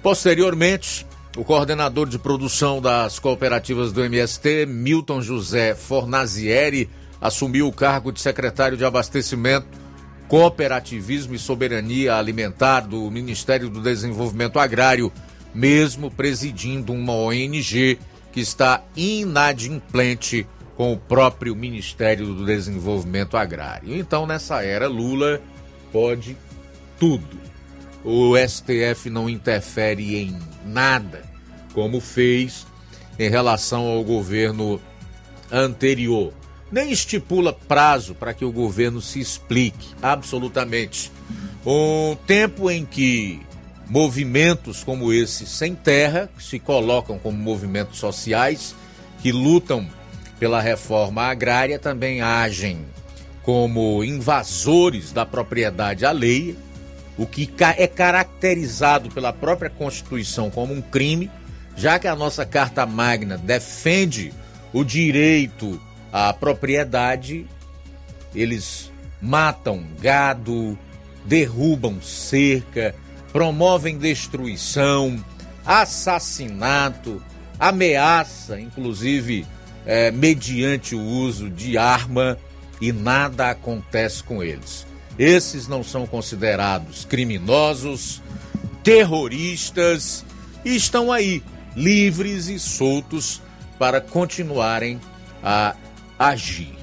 [0.04, 1.06] Posteriormente,
[1.38, 6.90] o coordenador de produção das cooperativas do MST, Milton José Fornazieri,
[7.22, 9.68] assumiu o cargo de secretário de Abastecimento
[10.28, 15.12] Cooperativismo e Soberania Alimentar do Ministério do Desenvolvimento Agrário,
[15.54, 17.98] mesmo presidindo uma ONG
[18.32, 23.96] que está inadimplente com o próprio Ministério do Desenvolvimento Agrário.
[23.96, 25.42] Então, nessa era, Lula
[25.92, 26.36] pode
[27.00, 27.51] tudo.
[28.04, 31.24] O STF não interfere em nada,
[31.74, 32.66] como fez
[33.20, 34.82] em relação ao governo
[35.52, 36.34] anterior
[36.72, 41.12] nem estipula prazo para que o governo se explique, absolutamente.
[41.66, 43.42] Um tempo em que
[43.88, 48.74] movimentos como esse sem terra, que se colocam como movimentos sociais,
[49.22, 49.86] que lutam
[50.40, 52.86] pela reforma agrária, também agem
[53.44, 56.56] como invasores da propriedade alheia,
[57.22, 57.48] o que
[57.78, 61.30] é caracterizado pela própria Constituição como um crime,
[61.76, 64.34] já que a nossa Carta Magna defende
[64.74, 65.80] o direito
[66.12, 67.46] a propriedade,
[68.34, 68.92] eles
[69.22, 70.78] matam gado,
[71.24, 72.96] derrubam cerca,
[73.32, 75.24] promovem destruição,
[75.64, 77.22] assassinato,
[77.60, 79.46] ameaça, inclusive
[79.86, 82.36] é, mediante o uso de arma,
[82.82, 84.88] e nada acontece com eles.
[85.22, 88.24] Esses não são considerados criminosos,
[88.84, 90.26] terroristas
[90.66, 91.44] e estão aí,
[91.76, 93.40] livres e soltos
[93.78, 95.00] para continuarem
[95.44, 95.76] a
[96.18, 96.74] agir.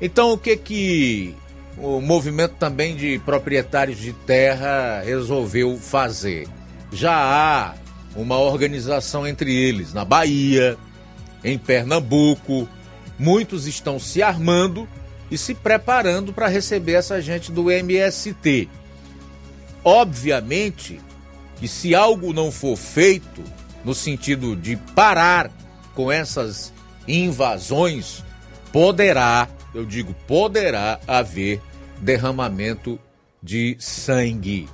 [0.00, 1.34] Então, o que que
[1.76, 6.46] o movimento também de proprietários de terra resolveu fazer?
[6.92, 7.74] Já há
[8.14, 10.78] uma organização entre eles na Bahia,
[11.42, 12.68] em Pernambuco.
[13.18, 14.88] Muitos estão se armando
[15.30, 18.68] e se preparando para receber essa gente do MST.
[19.84, 21.00] Obviamente
[21.56, 23.42] que se algo não for feito
[23.84, 25.50] no sentido de parar
[25.94, 26.72] com essas
[27.08, 28.22] invasões,
[28.72, 31.60] poderá, eu digo poderá haver
[32.00, 32.98] derramamento
[33.42, 34.68] de sangue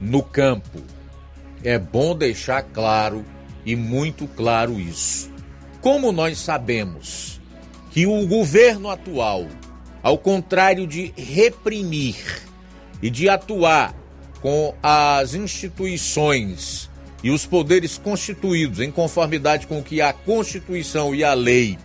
[0.00, 0.82] no campo.
[1.62, 3.24] É bom deixar claro
[3.64, 5.30] e muito claro isso.
[5.80, 7.40] Como nós sabemos
[7.90, 9.46] que o governo atual,
[10.02, 12.16] ao contrário de reprimir
[13.00, 13.94] e de atuar
[14.40, 16.90] com as instituições
[17.22, 21.78] e os poderes constituídos em conformidade com o que a Constituição e a lei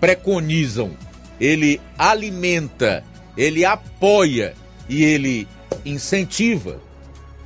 [0.00, 0.96] preconizam,
[1.40, 3.04] ele alimenta,
[3.36, 4.54] ele apoia
[4.88, 5.46] e ele
[5.84, 6.80] incentiva,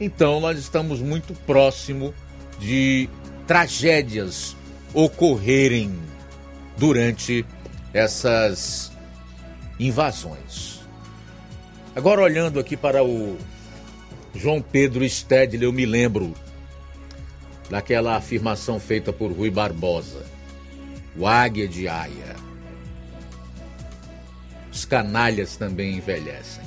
[0.00, 2.14] então nós estamos muito próximo
[2.58, 3.08] de
[3.46, 4.56] tragédias
[4.94, 5.92] ocorrerem
[6.78, 7.44] durante
[7.92, 8.93] essas
[9.78, 10.80] invasões.
[11.94, 13.36] Agora olhando aqui para o
[14.34, 16.34] João Pedro Stedley, eu me lembro
[17.70, 20.24] daquela afirmação feita por Rui Barbosa.
[21.16, 22.34] O águia de aia.
[24.72, 26.64] Os canalhas também envelhecem.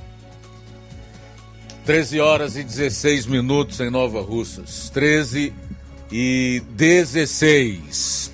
[1.85, 4.89] 13 horas e 16 minutos em Nova Russas.
[4.89, 5.53] 13
[6.11, 8.31] e 16.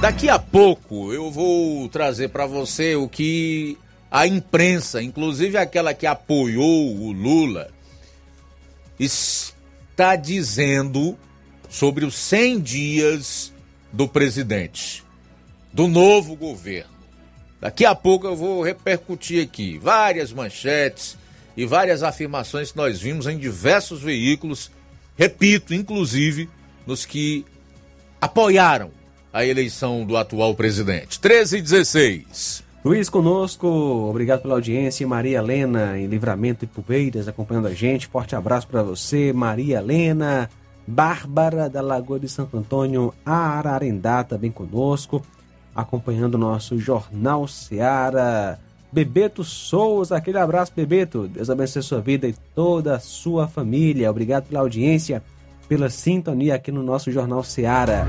[0.00, 3.78] Daqui a pouco eu vou trazer para você o que
[4.10, 7.70] a imprensa, inclusive aquela que apoiou o Lula,
[9.00, 11.18] está dizendo
[11.70, 13.52] sobre os 100 dias
[13.90, 15.02] do presidente,
[15.72, 16.92] do novo governo.
[17.58, 21.16] Daqui a pouco eu vou repercutir aqui várias manchetes
[21.56, 24.70] e várias afirmações que nós vimos em diversos veículos,
[25.16, 26.50] repito, inclusive
[26.86, 27.46] nos que
[28.20, 29.01] apoiaram
[29.32, 31.18] a eleição do atual presidente.
[31.18, 32.64] 13 e 16.
[32.84, 35.06] Luiz conosco, obrigado pela audiência.
[35.06, 38.08] Maria Helena, em Livramento e Pubeiras, acompanhando a gente.
[38.08, 40.50] Forte abraço para você, Maria Helena.
[40.84, 45.22] Bárbara da Lagoa de Santo Antônio, Ararendá, também conosco,
[45.72, 48.58] acompanhando o nosso Jornal Seara.
[48.92, 51.28] Bebeto Souza, aquele abraço, Bebeto.
[51.28, 54.10] Deus abençoe a sua vida e toda a sua família.
[54.10, 55.22] Obrigado pela audiência,
[55.68, 58.06] pela sintonia aqui no nosso Jornal Seara.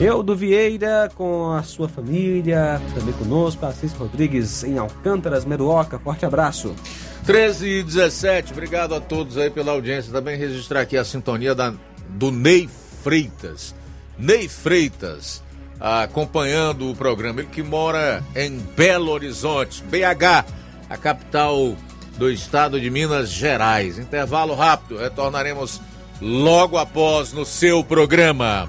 [0.00, 5.98] Eudo Vieira com a sua família, também conosco, Assis Rodrigues em Alcântaras, Meruoca.
[5.98, 6.74] Forte abraço.
[7.24, 10.12] 13 e 17, obrigado a todos aí pela audiência.
[10.12, 11.72] Também registrar aqui a sintonia da,
[12.08, 12.68] do Ney
[13.02, 13.74] Freitas.
[14.18, 15.42] Ney Freitas
[15.82, 17.40] acompanhando o programa.
[17.40, 20.44] Ele que mora em Belo Horizonte, BH,
[20.88, 21.74] a capital
[22.16, 23.98] do estado de Minas Gerais.
[23.98, 25.80] Intervalo rápido, retornaremos
[26.20, 28.68] logo após no seu programa.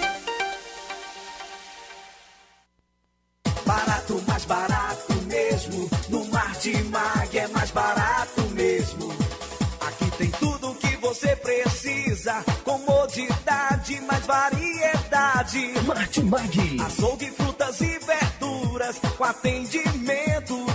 [11.41, 12.43] Precisa.
[12.63, 15.73] Comodidade, mais variedade.
[15.85, 16.81] Martimag.
[16.85, 18.99] Açougue, frutas e verduras.
[19.17, 20.60] Com atendimento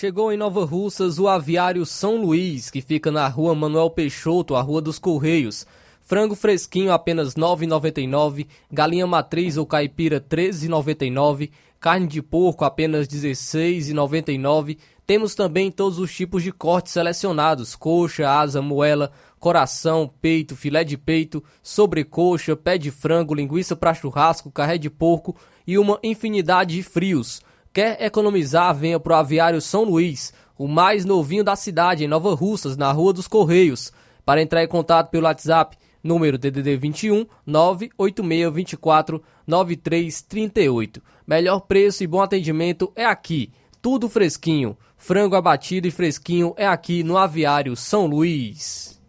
[0.00, 4.62] Chegou em Nova Russas o aviário São Luís, que fica na rua Manuel Peixoto, a
[4.62, 5.66] Rua dos Correios.
[6.00, 13.06] Frango fresquinho apenas R$ 9,99, galinha matriz ou caipira R$ 13,99, carne de porco apenas
[13.06, 14.78] R$ 16,99.
[15.06, 20.96] Temos também todos os tipos de cortes selecionados: coxa, asa, moela, coração, peito, filé de
[20.96, 25.36] peito, sobrecoxa, pé de frango, linguiça para churrasco, carré de porco
[25.66, 27.42] e uma infinidade de frios.
[27.72, 28.74] Quer economizar?
[28.74, 33.12] Venha pro Aviário São Luís, o mais novinho da cidade, em Nova Russas, na Rua
[33.12, 33.92] dos Correios.
[34.24, 41.02] Para entrar em contato pelo WhatsApp, número DDD 21 98624 9338.
[41.26, 43.52] Melhor preço e bom atendimento é aqui.
[43.80, 44.76] Tudo fresquinho.
[44.96, 49.00] Frango abatido e fresquinho é aqui no Aviário São Luís.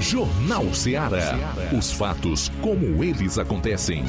[0.00, 1.38] Jornal Ceará.
[1.76, 4.04] Os fatos como eles acontecem.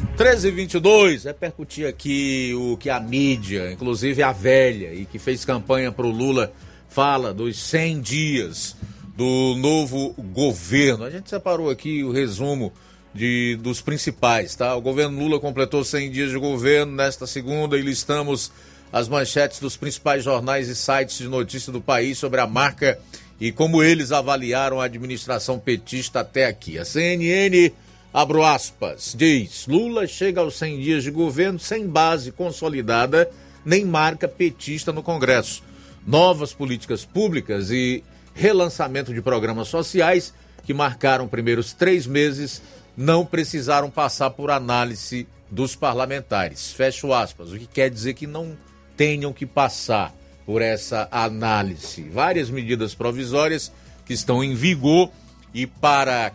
[0.00, 6.06] 1322, repercutir aqui o que a mídia, inclusive a velha, e que fez campanha para
[6.06, 6.52] o Lula,
[6.88, 8.76] fala dos 100 dias
[9.16, 11.04] do novo governo.
[11.04, 12.72] A gente separou aqui o resumo
[13.14, 14.74] de, dos principais, tá?
[14.74, 18.50] O governo Lula completou 100 dias de governo nesta segunda e listamos
[18.92, 22.98] as manchetes dos principais jornais e sites de notícia do país sobre a marca
[23.40, 26.78] e como eles avaliaram a administração petista até aqui.
[26.78, 27.72] A CNN
[28.12, 33.30] Abro aspas, diz: Lula chega aos 100 dias de governo sem base consolidada
[33.64, 35.62] nem marca petista no Congresso.
[36.06, 38.02] Novas políticas públicas e
[38.34, 40.34] relançamento de programas sociais
[40.64, 42.62] que marcaram primeiros três meses
[42.96, 46.72] não precisaram passar por análise dos parlamentares.
[46.72, 48.56] Fecho aspas, o que quer dizer que não
[48.96, 50.14] tenham que passar
[50.44, 52.02] por essa análise.
[52.08, 53.72] Várias medidas provisórias
[54.04, 55.10] que estão em vigor
[55.54, 56.32] e para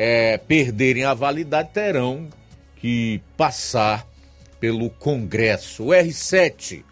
[0.00, 2.28] é, perderem a validade terão
[2.76, 4.06] que passar
[4.60, 5.86] pelo Congresso.
[5.86, 6.84] O R7,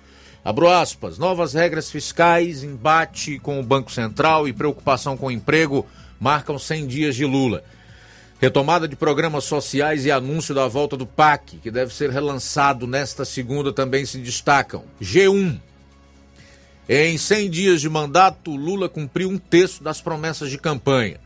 [0.45, 5.87] abro aspas, novas regras fiscais, embate com o Banco Central e preocupação com o emprego
[6.19, 7.63] marcam 100 dias de Lula.
[8.41, 13.25] Retomada de programas sociais e anúncio da volta do PAC, que deve ser relançado nesta
[13.25, 14.83] segunda, também se destacam.
[15.01, 15.61] G1.
[16.89, 21.25] Em 100 dias de mandato, Lula cumpriu um terço das promessas de campanha.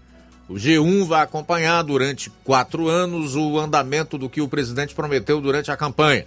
[0.51, 5.71] O G1 vai acompanhar durante quatro anos o andamento do que o presidente prometeu durante
[5.71, 6.27] a campanha.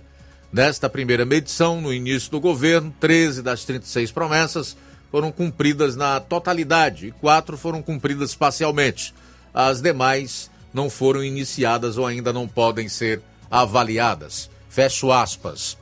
[0.49, 4.77] Nesta primeira medição, no início do governo, 13 das 36 promessas
[5.11, 9.13] foram cumpridas na totalidade e quatro foram cumpridas parcialmente.
[9.53, 13.21] As demais não foram iniciadas ou ainda não podem ser
[13.51, 14.49] avaliadas.
[14.69, 15.77] Fecho aspas.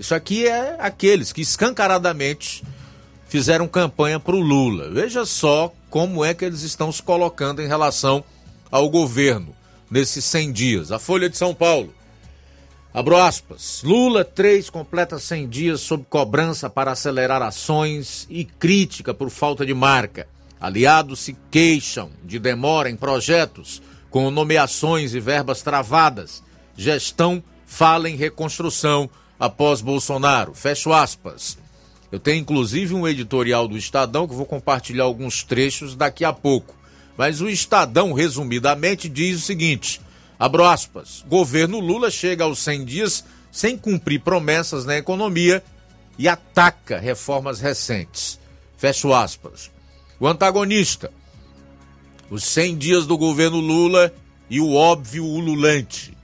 [0.00, 2.64] Isso aqui é aqueles que escancaradamente
[3.32, 4.90] fizeram campanha para o Lula.
[4.90, 8.22] Veja só como é que eles estão se colocando em relação
[8.70, 9.56] ao governo
[9.90, 10.92] nesses 100 dias.
[10.92, 11.94] A Folha de São Paulo.
[12.92, 13.80] Abro aspas.
[13.82, 19.72] Lula 3 completa 100 dias sob cobrança para acelerar ações e crítica por falta de
[19.72, 20.28] marca.
[20.60, 23.80] Aliados se queixam de demora em projetos
[24.10, 26.42] com nomeações e verbas travadas.
[26.76, 29.08] Gestão fala em reconstrução
[29.40, 30.52] após Bolsonaro.
[30.52, 31.61] Fecho aspas.
[32.12, 36.76] Eu tenho inclusive um editorial do Estadão que vou compartilhar alguns trechos daqui a pouco.
[37.16, 39.98] Mas o Estadão, resumidamente, diz o seguinte:
[40.38, 45.64] abro aspas, governo Lula chega aos 100 dias sem cumprir promessas na economia
[46.18, 48.38] e ataca reformas recentes.
[48.76, 49.70] Fecho aspas.
[50.20, 51.10] O antagonista,
[52.30, 54.12] os 100 dias do governo Lula
[54.50, 56.16] e o óbvio ululante.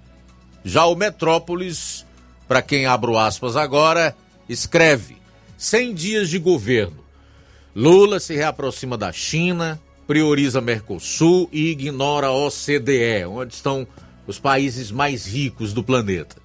[0.64, 2.04] Já o Metrópolis,
[2.46, 4.16] para quem abro aspas agora,
[4.48, 5.17] escreve:
[5.58, 7.04] 100 dias de governo.
[7.74, 13.86] Lula se reaproxima da China, prioriza Mercosul e ignora a OCDE, onde estão
[14.26, 16.36] os países mais ricos do planeta.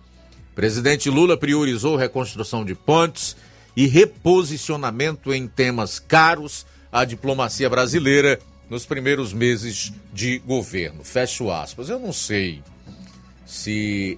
[0.56, 3.38] Presidente Lula priorizou reconstrução de pontes
[3.76, 11.04] e reposicionamento em temas caros à diplomacia brasileira nos primeiros meses de governo.
[11.04, 11.90] Fecho aspas.
[11.90, 12.64] Eu não sei
[13.46, 14.18] se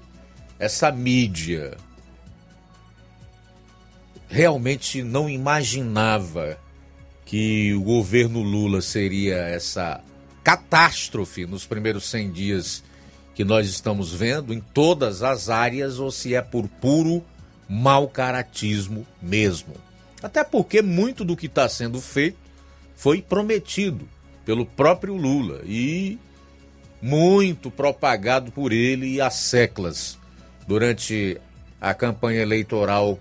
[0.57, 1.77] essa mídia
[4.27, 6.57] realmente não imaginava
[7.25, 10.01] que o governo Lula seria essa
[10.43, 12.83] catástrofe nos primeiros 100 dias
[13.33, 17.23] que nós estamos vendo em todas as áreas ou se é por puro
[17.67, 19.73] mau caratismo mesmo.
[20.21, 22.37] Até porque muito do que está sendo feito
[22.95, 24.07] foi prometido
[24.45, 26.17] pelo próprio Lula e
[27.01, 30.17] muito propagado por ele e as seclas
[30.67, 31.39] durante
[31.81, 33.19] a campanha eleitoral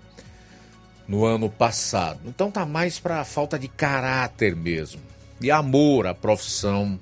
[1.07, 2.19] no ano passado.
[2.25, 5.01] Então tá mais para falta de caráter mesmo
[5.41, 6.99] e amor à profissão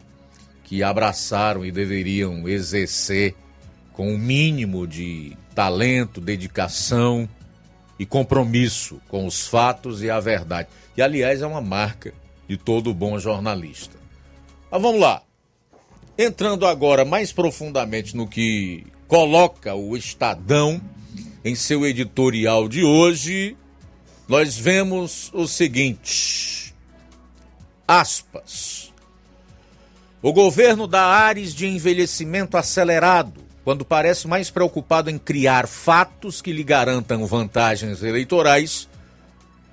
[0.63, 3.35] que abraçaram e deveriam exercer
[3.91, 7.29] com o um mínimo de talento, dedicação
[7.99, 10.67] e compromisso com os fatos e a verdade.
[10.97, 12.13] E aliás é uma marca
[12.47, 13.97] de todo bom jornalista.
[14.71, 15.21] Mas vamos lá.
[16.17, 20.81] Entrando agora mais profundamente no que coloca o Estadão
[21.45, 23.55] em seu editorial de hoje,
[24.27, 26.73] nós vemos o seguinte:
[27.87, 28.91] aspas.
[30.21, 36.53] O governo dá ares de envelhecimento acelerado, quando parece mais preocupado em criar fatos que
[36.53, 38.87] lhe garantam vantagens eleitorais,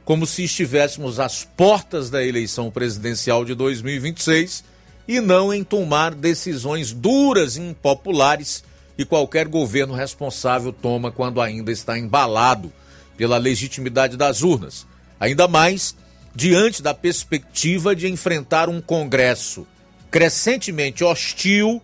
[0.04, 4.64] como se estivéssemos às portas da eleição presidencial de 2026
[5.06, 8.64] e não em tomar decisões duras e impopulares
[8.96, 12.72] que qualquer governo responsável toma quando ainda está embalado
[13.20, 14.86] pela legitimidade das urnas,
[15.20, 15.94] ainda mais
[16.34, 19.66] diante da perspectiva de enfrentar um Congresso
[20.10, 21.82] crescentemente hostil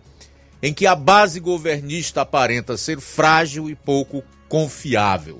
[0.63, 5.39] em que a base governista aparenta ser frágil e pouco confiável.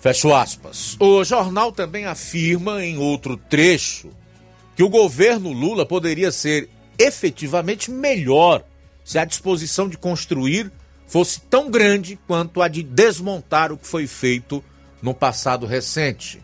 [0.00, 0.96] Fecho aspas.
[0.98, 4.08] O jornal também afirma em outro trecho
[4.74, 8.64] que o governo Lula poderia ser efetivamente melhor
[9.04, 10.72] se a disposição de construir
[11.08, 14.62] fosse tão grande quanto a de desmontar o que foi feito
[15.02, 16.40] no passado recente.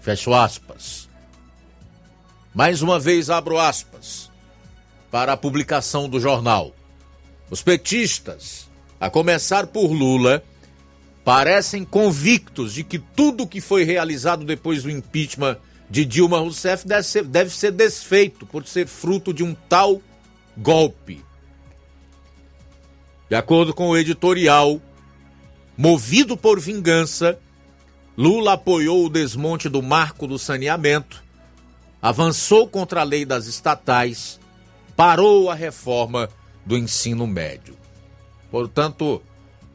[0.00, 1.08] Fecho aspas.
[2.54, 4.30] Mais uma vez abro aspas
[5.10, 6.74] para a publicação do jornal.
[7.50, 8.68] Os petistas,
[9.00, 10.42] a começar por Lula,
[11.24, 15.58] parecem convictos de que tudo o que foi realizado depois do impeachment
[15.90, 20.00] de Dilma Rousseff deve ser, deve ser desfeito por ser fruto de um tal
[20.56, 21.24] golpe.
[23.28, 24.80] De acordo com o editorial,
[25.76, 27.38] movido por vingança,
[28.16, 31.24] Lula apoiou o desmonte do marco do saneamento,
[32.00, 34.38] avançou contra a lei das estatais,
[34.94, 36.28] parou a reforma
[36.64, 37.76] do ensino médio.
[38.48, 39.20] Portanto,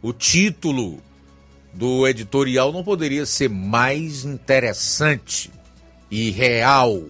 [0.01, 1.01] o título
[1.73, 5.51] do editorial não poderia ser mais interessante
[6.09, 7.03] e real.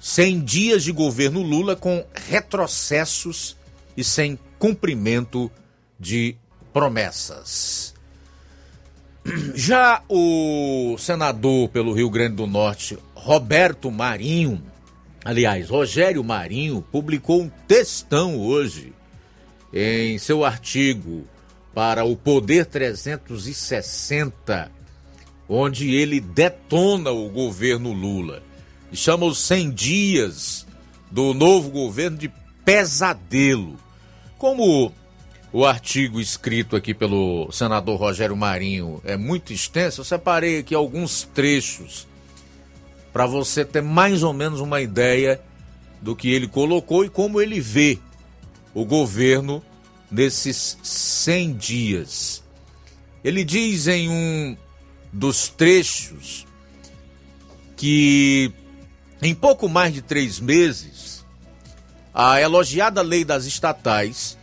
[0.00, 3.57] 100 dias de governo Lula com retrocessos
[3.98, 5.50] e sem cumprimento
[5.98, 6.36] de
[6.72, 7.92] promessas.
[9.56, 14.62] Já o senador pelo Rio Grande do Norte, Roberto Marinho,
[15.24, 18.92] aliás, Rogério Marinho, publicou um textão hoje
[19.72, 21.26] em seu artigo
[21.74, 24.70] para o Poder 360,
[25.48, 28.44] onde ele detona o governo Lula
[28.92, 30.64] e chama os 100 dias
[31.10, 32.32] do novo governo de
[32.64, 33.87] pesadelo.
[34.38, 34.92] Como
[35.52, 41.24] o artigo escrito aqui pelo senador Rogério Marinho é muito extenso, eu separei aqui alguns
[41.34, 42.06] trechos
[43.12, 45.40] para você ter mais ou menos uma ideia
[46.00, 47.98] do que ele colocou e como ele vê
[48.72, 49.60] o governo
[50.08, 52.44] nesses 100 dias.
[53.24, 54.56] Ele diz em um
[55.12, 56.46] dos trechos
[57.76, 58.52] que
[59.20, 61.17] em pouco mais de três meses
[62.20, 64.36] a elogiada lei das estatais,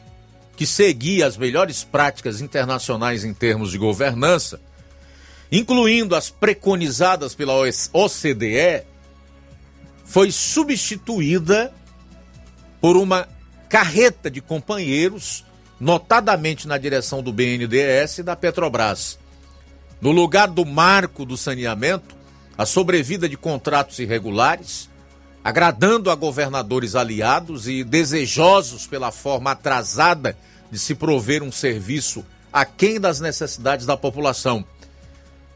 [0.55, 4.61] que seguia as melhores práticas internacionais em termos de governança,
[5.51, 7.53] incluindo as preconizadas pela
[7.91, 8.85] OCDE,
[10.05, 11.73] foi substituída
[12.79, 13.27] por uma
[13.67, 15.43] carreta de companheiros,
[15.77, 19.19] notadamente na direção do BNDES e da Petrobras.
[19.99, 22.15] No lugar do marco do saneamento,
[22.57, 24.89] a sobrevida de contratos irregulares,
[25.45, 30.35] agradando a governadores aliados e desejosos pela forma atrasada
[30.71, 34.65] de se prover um serviço aquém das necessidades da população.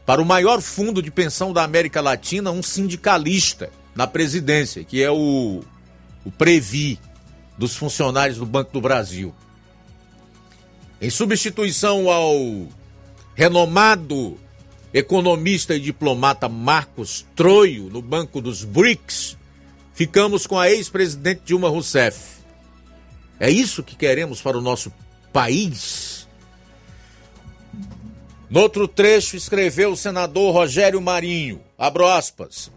[0.06, 5.10] Para o maior fundo de pensão da América Latina, um sindicalista na presidência, que é
[5.10, 5.60] o,
[6.24, 6.96] o Previ,
[7.58, 9.34] dos funcionários do Banco do Brasil.
[11.00, 12.68] Em substituição ao
[13.34, 14.38] renomado
[14.94, 19.39] economista e diplomata Marcos Troio, no Banco dos BRICS,
[20.00, 22.40] ficamos com a ex-presidente Dilma Rousseff.
[23.38, 24.90] É isso que queremos para o nosso
[25.30, 26.26] país?
[28.48, 32.72] No outro trecho, escreveu o senador Rogério Marinho, abro aspas,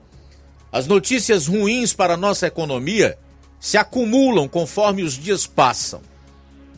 [0.69, 3.17] as notícias ruins para a nossa economia
[3.57, 6.01] se acumulam conforme os dias passam.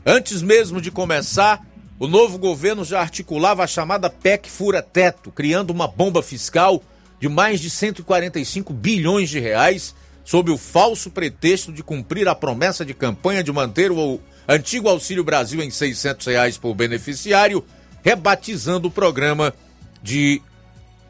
[0.05, 1.65] Antes mesmo de começar,
[1.97, 6.83] o novo governo já articulava a chamada PEC Fura-Teto, criando uma bomba fiscal
[7.19, 9.95] de mais de 145 bilhões de reais
[10.25, 15.23] sob o falso pretexto de cumprir a promessa de campanha de manter o antigo Auxílio
[15.23, 17.63] Brasil em 600 reais por beneficiário,
[18.03, 19.53] rebatizando o programa
[20.01, 20.41] de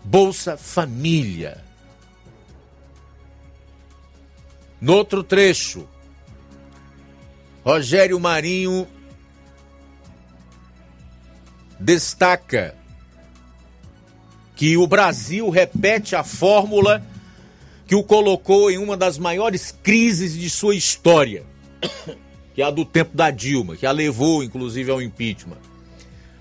[0.03, 1.63] Bolsa Família.
[4.81, 5.87] No outro trecho,
[7.63, 8.85] Rogério Marinho
[11.79, 12.75] destaca
[14.55, 17.01] que o Brasil repete a fórmula
[17.87, 21.43] que o colocou em uma das maiores crises de sua história,
[22.53, 25.57] que é a do tempo da Dilma, que a levou inclusive ao impeachment.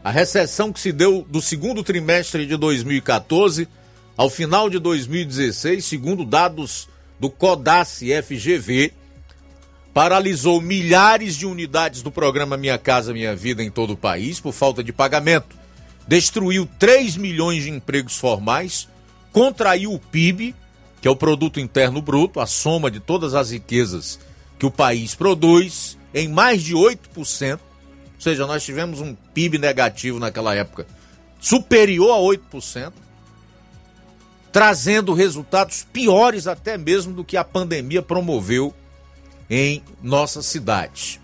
[0.02, 3.68] A recessão que se deu do segundo trimestre de 2014
[4.16, 6.88] ao final de 2016, segundo dados
[7.18, 8.92] do CODACE FGV,
[9.92, 14.52] paralisou milhares de unidades do programa Minha Casa Minha Vida em todo o país por
[14.52, 15.56] falta de pagamento,
[16.06, 18.88] destruiu 3 milhões de empregos formais,
[19.32, 20.54] contraiu o PIB
[21.04, 24.18] que é o produto interno bruto, a soma de todas as riquezas
[24.58, 27.58] que o país produz, em mais de 8%.
[27.58, 27.58] Ou
[28.18, 30.86] seja, nós tivemos um PIB negativo naquela época,
[31.38, 32.90] superior a 8%,
[34.50, 38.74] trazendo resultados piores até mesmo do que a pandemia promoveu
[39.50, 41.20] em nossa cidade.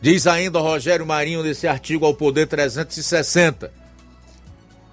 [0.00, 3.70] Diz ainda Rogério Marinho nesse artigo ao Poder 360.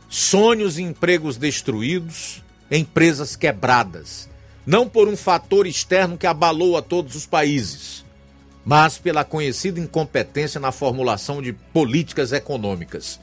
[0.10, 4.30] Sonhos e empregos destruídos, empresas quebradas,
[4.66, 8.06] não por um fator externo que abalou a todos os países,
[8.66, 13.20] mas pela conhecida incompetência na formulação de políticas econômicas.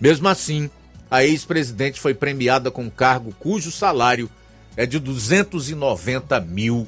[0.00, 0.70] Mesmo assim,
[1.10, 4.30] a ex-presidente foi premiada com um cargo cujo salário
[4.76, 6.86] é de 290 mil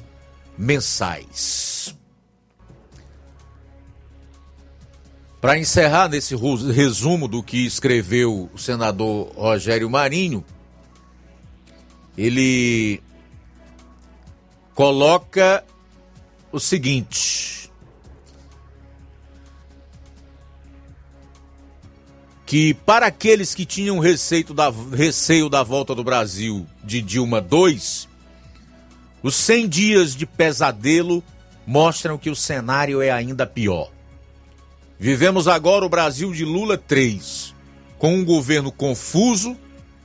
[0.57, 1.95] mensais.
[5.39, 10.43] Para encerrar nesse resumo do que escreveu o senador Rogério Marinho,
[12.19, 13.01] ele
[14.75, 15.63] coloca
[16.51, 17.71] o seguinte:
[22.45, 27.79] que para aqueles que tinham receio da, receio da volta do Brasil de Dilma II,
[29.23, 31.23] os 100 dias de pesadelo
[31.65, 33.89] mostram que o cenário é ainda pior.
[34.99, 37.55] Vivemos agora o Brasil de Lula 3,
[37.97, 39.55] com um governo confuso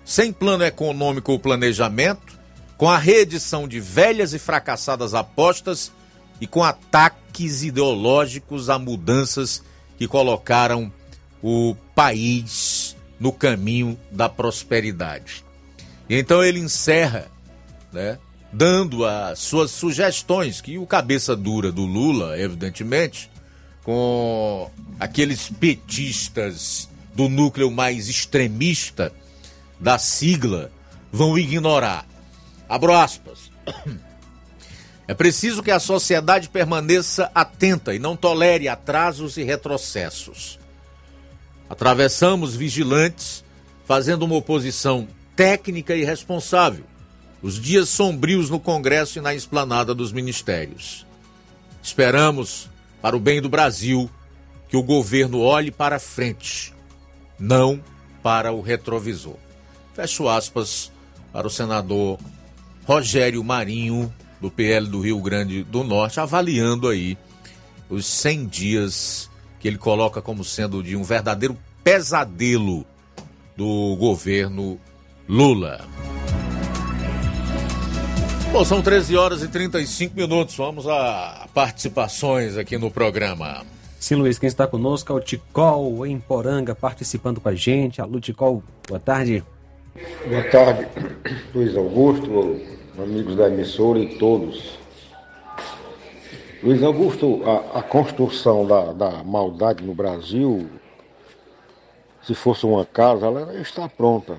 [0.04, 2.38] sem plano econômico ou planejamento,
[2.76, 5.92] com a reedição de velhas e fracassadas apostas
[6.40, 9.62] e com ataques ideológicos a mudanças
[9.96, 10.92] que colocaram
[11.42, 15.44] o país no caminho da prosperidade.
[16.08, 17.28] E então ele encerra,
[17.92, 18.18] né,
[18.52, 23.30] dando as suas sugestões, que o cabeça dura do Lula, evidentemente,
[23.82, 29.12] com aqueles petistas do núcleo mais extremista,
[29.84, 30.72] da sigla
[31.12, 32.06] vão ignorar.
[32.66, 33.50] Abro aspas.
[35.06, 40.58] É preciso que a sociedade permaneça atenta e não tolere atrasos e retrocessos.
[41.68, 43.44] Atravessamos vigilantes,
[43.84, 45.06] fazendo uma oposição
[45.36, 46.86] técnica e responsável,
[47.42, 51.04] os dias sombrios no Congresso e na esplanada dos ministérios.
[51.82, 52.70] Esperamos,
[53.02, 54.08] para o bem do Brasil,
[54.66, 56.72] que o governo olhe para frente,
[57.38, 57.78] não
[58.22, 59.43] para o retrovisor.
[59.94, 60.90] Fecho aspas
[61.32, 62.18] para o senador
[62.84, 67.16] Rogério Marinho, do PL do Rio Grande do Norte, avaliando aí
[67.88, 69.30] os 100 dias
[69.60, 72.84] que ele coloca como sendo de um verdadeiro pesadelo
[73.56, 74.80] do governo
[75.28, 75.86] Lula.
[78.52, 80.56] Bom, são 13 horas e 35 minutos.
[80.56, 83.64] Vamos a participações aqui no programa.
[83.98, 88.00] Sim, Luiz, quem está conosco é o Ticol em Poranga, participando com a gente.
[88.00, 89.42] Alô, Ticol, boa tarde.
[89.94, 90.88] Boa tarde,
[91.54, 92.60] Luiz Augusto,
[92.98, 94.76] amigos da emissora e todos.
[96.60, 100.68] Luiz Augusto, a, a construção da, da maldade no Brasil,
[102.24, 104.36] se fosse uma casa, ela está pronta.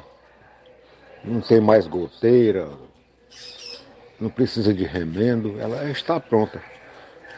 [1.24, 2.68] Não tem mais goteira,
[4.20, 6.62] não precisa de remendo, ela está pronta.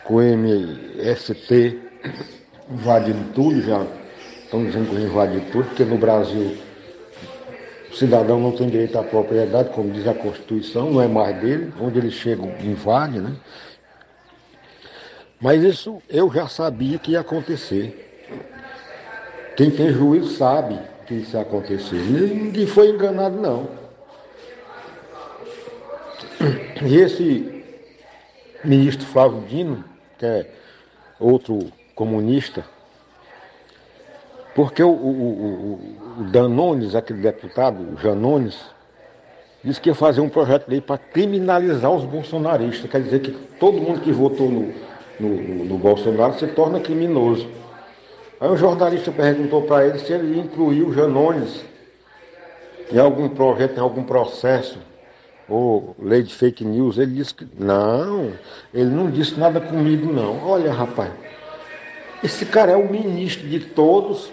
[0.06, 1.80] Com MST
[2.68, 3.86] invadindo tudo, já
[4.44, 6.66] estão dizendo que invadiu tudo, porque no Brasil
[7.98, 11.98] cidadão não tem direito à propriedade, como diz a Constituição, não é mais dele, onde
[11.98, 13.36] ele chega invade, né?
[15.40, 18.04] Mas isso eu já sabia que ia acontecer.
[19.56, 21.96] Quem tem juízo sabe que isso ia acontecer.
[21.96, 23.68] Ninguém foi enganado, não.
[26.86, 27.64] E esse
[28.64, 29.84] ministro Flávio Dino,
[30.18, 30.52] que é
[31.20, 32.64] outro comunista,
[34.58, 38.58] porque o, o, o, o Danones, aquele deputado, Janones,
[39.64, 42.90] disse que ia fazer um projeto de lei para criminalizar os bolsonaristas.
[42.90, 44.74] Quer dizer que todo mundo que votou no,
[45.20, 47.48] no, no, no Bolsonaro se torna criminoso.
[48.40, 51.64] Aí um jornalista perguntou para ele se ele incluiu Janones
[52.92, 54.80] em algum projeto, em algum processo,
[55.48, 56.98] ou lei de fake news.
[56.98, 58.32] Ele disse que não,
[58.74, 60.44] ele não disse nada comigo não.
[60.44, 61.12] Olha, rapaz,
[62.24, 64.32] esse cara é o ministro de todos,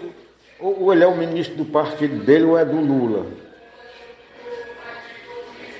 [0.59, 3.25] ou ele é o ministro do partido dele ou é do Lula.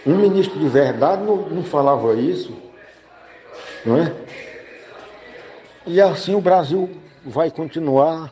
[0.06, 2.53] Um ministro de verdade não, não falava isso,
[3.85, 4.14] não é?
[5.88, 6.89] E assim o Brasil
[7.23, 8.31] vai continuar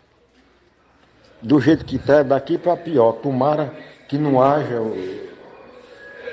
[1.42, 3.14] do jeito que está, daqui para pior.
[3.14, 3.74] Tomara
[4.08, 4.82] que não haja,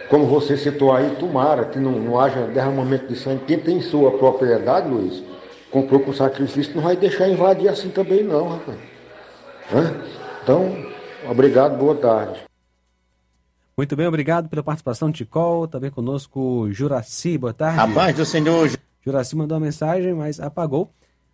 [0.09, 3.45] como você citou aí, tomara que não, não haja derramamento de sangue.
[3.47, 5.23] Quem tem sua propriedade, Luiz,
[5.71, 8.90] comprou com sacrifício, não vai deixar invadir assim também não, rapaz.
[9.73, 9.95] Hã?
[10.43, 10.75] Então,
[11.29, 12.41] obrigado, boa tarde.
[13.77, 15.67] Muito bem, obrigado pela participação, Ticol.
[15.67, 17.81] Também conosco, Juraci, boa tarde.
[17.81, 18.71] A paz do Senhor.
[19.05, 20.93] Juraci mandou uma mensagem, mas apagou.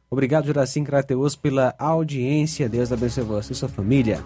[0.08, 2.68] Obrigado, Juracim Crateus, pela audiência.
[2.68, 4.22] Deus abençoe você e sua família.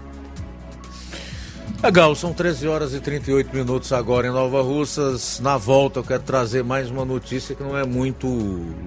[1.83, 5.41] Legal, são 13 horas e 38 minutos agora em Nova Russas.
[5.41, 8.29] Na volta eu quero trazer mais uma notícia que não é muito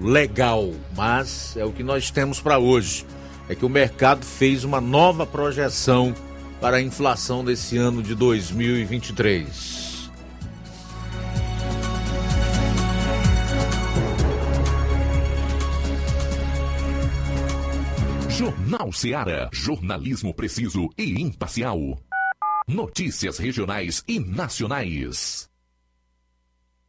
[0.00, 3.04] legal, mas é o que nós temos para hoje.
[3.48, 6.14] É que o mercado fez uma nova projeção
[6.60, 9.94] para a inflação desse ano de 2023.
[18.30, 19.48] Jornal Seara.
[19.52, 21.78] Jornalismo preciso e imparcial.
[22.66, 25.48] Notícias regionais e nacionais.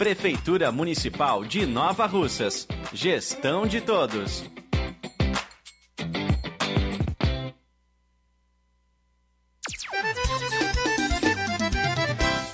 [0.00, 2.66] Prefeitura Municipal de Nova Russas.
[2.90, 4.42] Gestão de todos.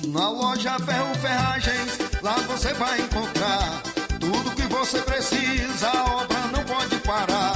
[0.09, 3.81] Na loja Ferro Ferragens, lá você vai encontrar
[4.19, 7.56] tudo que você precisa, a obra não pode parar.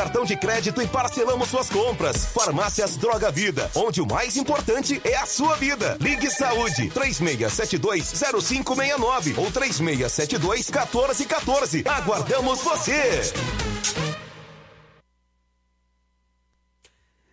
[0.01, 2.25] cartão de crédito e parcelamos suas compras.
[2.25, 5.95] Farmácias Droga Vida, onde o mais importante é a sua vida.
[6.01, 11.85] Ligue Saúde 36720569 ou 36721414.
[11.85, 13.21] Aguardamos você.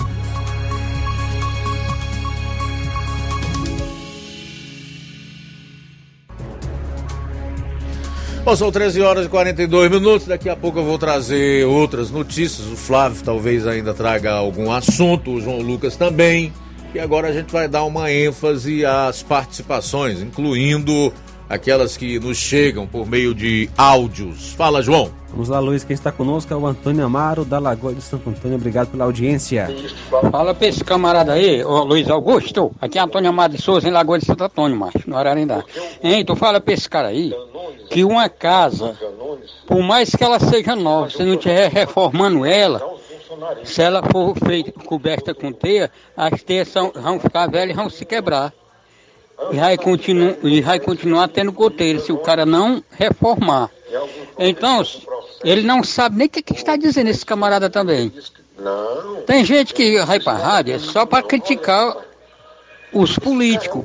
[8.43, 10.27] Bom, são 13 horas e 42 minutos.
[10.27, 12.67] Daqui a pouco eu vou trazer outras notícias.
[12.67, 16.51] O Flávio talvez ainda traga algum assunto, o João Lucas também.
[16.93, 21.13] E agora a gente vai dar uma ênfase às participações, incluindo
[21.51, 24.53] aquelas que nos chegam por meio de áudios.
[24.53, 25.11] Fala, João.
[25.29, 25.83] Vamos lá, Luiz.
[25.83, 28.57] Quem está conosco é o Antônio Amaro, da Lagoa de Santo Antônio.
[28.57, 29.67] Obrigado pela audiência.
[30.31, 32.71] Fala pra esse camarada aí, ô Luiz Augusto.
[32.81, 35.63] Aqui é Antônio Amaro de Souza, em Lagoa de Santo Antônio, macho, no Ararindá.
[36.03, 37.33] Hein, tu fala pra esse cara aí
[37.89, 38.97] que uma casa,
[39.67, 42.81] por mais que ela seja nova, se não estiver reformando ela,
[43.63, 47.89] se ela for feita, coberta com teia, as teias são, vão ficar velhas e vão
[47.89, 48.53] se quebrar.
[49.49, 53.69] E vai, continu, e vai continuar tendo goteira se o cara não reformar.
[54.37, 54.83] Então,
[55.43, 58.13] ele não sabe nem o que, que está dizendo esse camarada também.
[59.25, 61.97] Tem gente que vai para a rádio só para criticar
[62.93, 63.83] os políticos.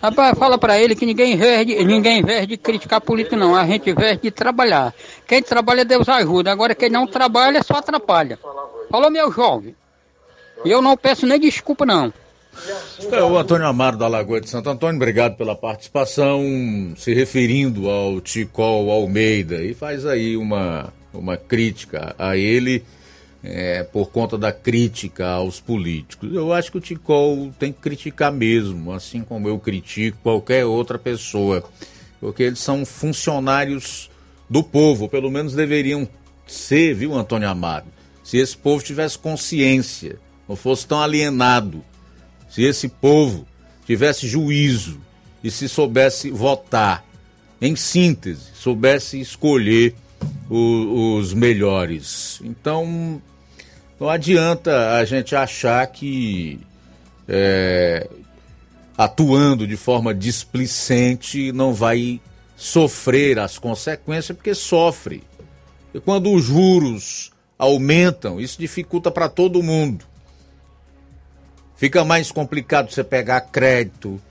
[0.00, 3.92] Rapaz, fala para ele que ninguém verde, ninguém verde de criticar político não, a gente
[3.92, 4.94] verde de trabalhar.
[5.26, 8.38] Quem trabalha Deus ajuda, agora quem não trabalha só atrapalha.
[8.90, 9.74] Falou meu jovem.
[10.64, 12.12] E eu não peço nem desculpa não.
[13.10, 16.42] É, o Antônio Amaro da Lagoa de Santo Antônio, obrigado pela participação,
[16.96, 22.84] se referindo ao Ticol Almeida, e faz aí uma, uma crítica a ele
[23.42, 26.32] é, por conta da crítica aos políticos.
[26.32, 30.98] Eu acho que o Ticol tem que criticar mesmo, assim como eu critico qualquer outra
[30.98, 31.64] pessoa,
[32.20, 34.10] porque eles são funcionários
[34.48, 36.06] do povo, pelo menos deveriam
[36.46, 37.86] ser, viu, Antônio Amaro?
[38.22, 40.18] se esse povo tivesse consciência,
[40.48, 41.84] não fosse tão alienado,
[42.52, 43.46] se esse povo
[43.86, 45.00] tivesse juízo
[45.42, 47.02] e se soubesse votar,
[47.58, 49.94] em síntese, soubesse escolher
[50.50, 52.40] o, os melhores.
[52.44, 53.22] Então,
[53.98, 56.60] não adianta a gente achar que
[57.26, 58.06] é,
[58.98, 62.20] atuando de forma displicente não vai
[62.54, 65.22] sofrer as consequências, porque sofre.
[65.94, 70.11] E quando os juros aumentam, isso dificulta para todo mundo.
[71.82, 74.22] Fica mais complicado você pegar crédito,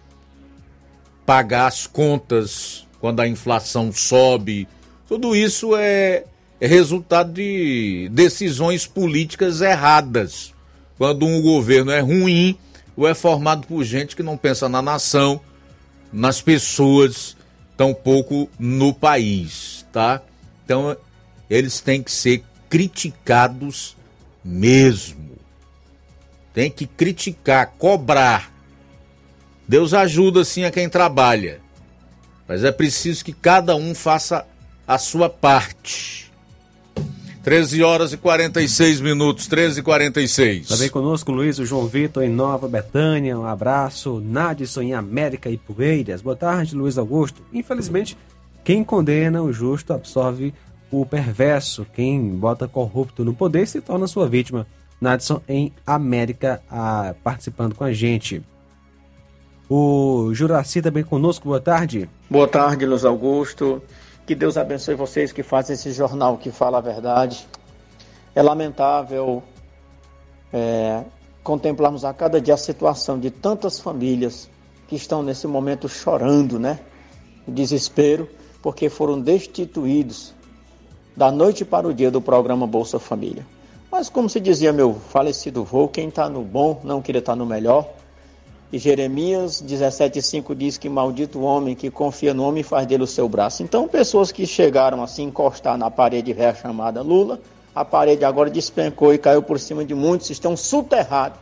[1.26, 4.70] pagar as contas quando a inflação sobe.
[5.06, 6.24] Tudo isso é,
[6.62, 10.54] é resultado de decisões políticas erradas.
[10.98, 12.58] Quando um governo é ruim
[12.96, 15.42] ou é formado por gente que não pensa na nação,
[16.10, 17.36] nas pessoas,
[17.76, 20.22] tampouco no país, tá?
[20.64, 20.96] Então,
[21.50, 23.98] eles têm que ser criticados
[24.42, 25.31] mesmo.
[26.54, 28.52] Tem que criticar, cobrar.
[29.68, 31.62] Deus ajuda sim a quem trabalha,
[32.48, 34.46] mas é preciso que cada um faça
[34.86, 36.32] a sua parte.
[37.44, 40.68] 13 horas e 46 minutos, 13 e 46.
[40.68, 43.40] Também conosco Luiz o João Vitor em Nova Betânia.
[43.40, 44.20] Um abraço.
[44.20, 46.22] Nadson em América e Poeiras.
[46.22, 47.42] Boa tarde, Luiz Augusto.
[47.52, 48.16] Infelizmente,
[48.64, 50.54] quem condena o justo absorve
[50.92, 54.68] o perverso, quem bota corrupto no poder se torna sua vítima.
[55.02, 58.44] Nadson em América a, participando com a gente.
[59.68, 62.08] O Juraci também conosco, boa tarde.
[62.30, 63.82] Boa tarde, Luiz Augusto.
[64.28, 67.48] Que Deus abençoe vocês que fazem esse jornal que fala a verdade.
[68.36, 69.42] É lamentável
[70.54, 71.04] é,
[71.44, 74.50] contemplarmos a cada dia a situação de tantas famílias
[74.88, 76.80] que estão nesse momento chorando, né?
[77.48, 78.30] Desespero,
[78.62, 80.34] porque foram destituídos
[81.16, 83.46] da noite para o dia do programa Bolsa Família.
[83.92, 87.36] Mas como se dizia meu falecido vô, quem está no bom não queria estar tá
[87.36, 87.90] no melhor.
[88.72, 93.08] E Jeremias 17,5 diz que maldito o homem que confia no homem faz dele o
[93.08, 93.64] seu braço.
[93.64, 97.42] Então, pessoas que chegaram assim encostar na parede velha chamada Lula,
[97.76, 101.38] a parede agora despencou e caiu por cima de muitos, estão soterrados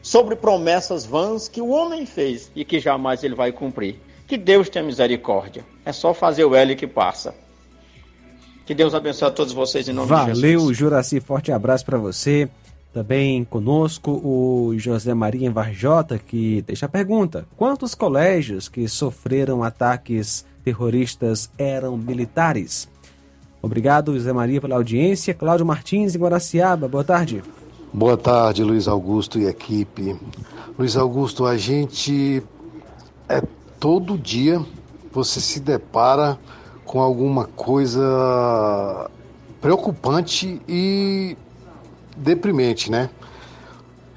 [0.00, 4.00] sobre promessas vãs que o homem fez e que jamais ele vai cumprir.
[4.28, 5.64] Que Deus tenha misericórdia.
[5.84, 7.34] É só fazer o L que passa.
[8.66, 10.54] Que Deus abençoe a todos vocês em nome Valeu, de Jesus.
[10.54, 12.50] Valeu, Juraci, forte abraço para você.
[12.92, 19.62] Também conosco o José Maria em Varjota, que deixa a pergunta: quantos colégios que sofreram
[19.62, 22.88] ataques terroristas eram militares?
[23.62, 25.32] Obrigado, José Maria, pela audiência.
[25.32, 27.44] Cláudio Martins, em Guaraciaba, boa tarde.
[27.92, 30.16] Boa tarde, Luiz Augusto e equipe.
[30.76, 32.42] Luiz Augusto, a gente
[33.28, 33.40] é
[33.78, 34.60] todo dia
[35.12, 36.36] você se depara
[36.86, 39.10] com alguma coisa
[39.60, 41.36] preocupante e
[42.16, 43.10] deprimente, né?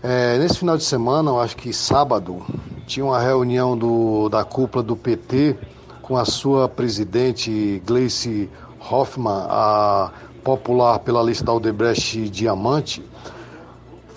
[0.02, 2.46] É, nesse final de semana, eu acho que sábado,
[2.86, 5.58] tinha uma reunião do, da cúpula do PT
[6.02, 8.50] com a sua presidente Gleice
[8.90, 10.12] Hoffmann, a
[10.44, 13.04] popular pela lista da Aldebrecht Diamante,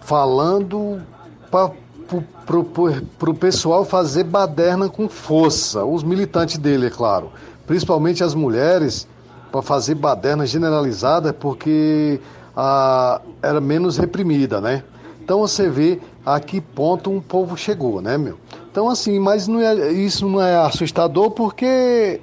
[0.02, 1.02] falando
[1.50, 7.32] para o pessoal fazer baderna com força, os militantes dele, é claro
[7.66, 9.06] principalmente as mulheres,
[9.50, 12.18] para fazer baderna generalizada, porque
[12.56, 14.82] a, era menos reprimida, né?
[15.22, 18.38] Então você vê a que ponto um povo chegou, né, meu?
[18.70, 22.20] Então assim, mas não é, isso não é assustador porque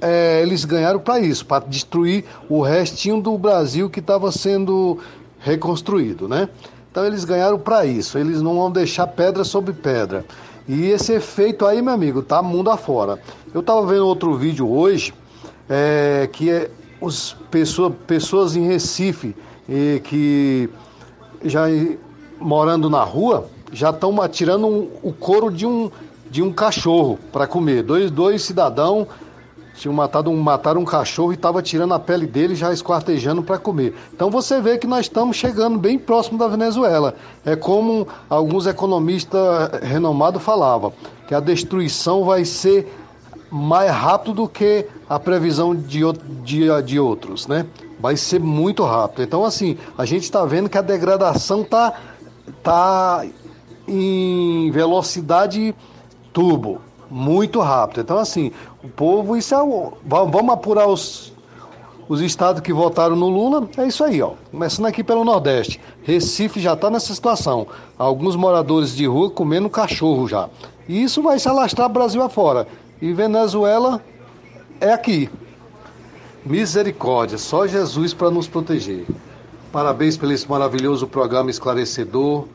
[0.00, 4.98] é, eles ganharam para isso, para destruir o restinho do Brasil que estava sendo
[5.38, 6.48] reconstruído, né?
[6.90, 10.24] Então eles ganharam para isso, eles não vão deixar pedra sobre pedra.
[10.72, 13.18] E esse efeito aí, meu amigo, tá mundo afora.
[13.52, 15.12] Eu tava vendo outro vídeo hoje,
[15.68, 16.70] é, que é
[17.00, 19.34] os pessoa, pessoas em Recife
[19.68, 20.70] e que
[21.44, 21.62] já
[22.38, 25.90] morando na rua já estão atirando um, o couro de um,
[26.30, 27.82] de um cachorro para comer.
[27.82, 29.08] Dois, dois cidadãos
[29.80, 33.58] tinham matado um, mataram um cachorro e estava tirando a pele dele já esquartejando para
[33.58, 33.94] comer.
[34.12, 37.14] Então você vê que nós estamos chegando bem próximo da Venezuela.
[37.44, 39.40] É como alguns economistas
[39.82, 40.92] renomados falavam,
[41.26, 42.94] que a destruição vai ser
[43.50, 46.00] mais rápido do que a previsão de,
[46.44, 47.66] de, de outros, né?
[47.98, 49.22] Vai ser muito rápido.
[49.22, 51.94] Então, assim, a gente está vendo que a degradação tá,
[52.62, 53.26] tá
[53.88, 55.74] em velocidade
[56.32, 58.00] turbo muito rápido.
[58.00, 59.94] Então, assim, o povo, isso é o.
[60.04, 61.32] Vamos apurar os,
[62.08, 64.32] os estados que votaram no Lula, é isso aí, ó.
[64.50, 65.80] Começando aqui pelo Nordeste.
[66.02, 67.66] Recife já está nessa situação.
[67.98, 70.48] Alguns moradores de rua comendo cachorro já.
[70.88, 72.66] E isso vai se alastrar Brasil afora.
[73.00, 74.02] E Venezuela
[74.80, 75.28] é aqui.
[76.44, 79.06] Misericórdia, só Jesus para nos proteger.
[79.70, 82.46] Parabéns pelo esse maravilhoso programa esclarecedor.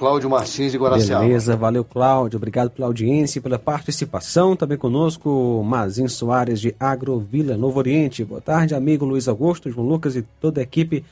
[0.00, 1.26] Cláudio Martins de Guaraciaba.
[1.26, 4.56] Beleza, valeu Cláudio, obrigado pela audiência e pela participação.
[4.56, 8.24] Também conosco Mazin Soares de Agrovila Novo Oriente.
[8.24, 11.04] Boa tarde, amigo Luiz Augusto, João Lucas e toda a equipe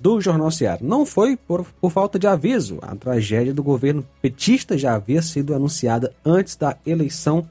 [0.00, 0.78] do Jornal Ceará.
[0.80, 2.78] Não foi por, por falta de aviso.
[2.80, 7.46] A tragédia do governo petista já havia sido anunciada antes da eleição.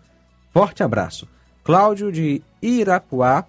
[0.51, 1.27] Forte abraço.
[1.63, 3.45] Cláudio de Irapuá.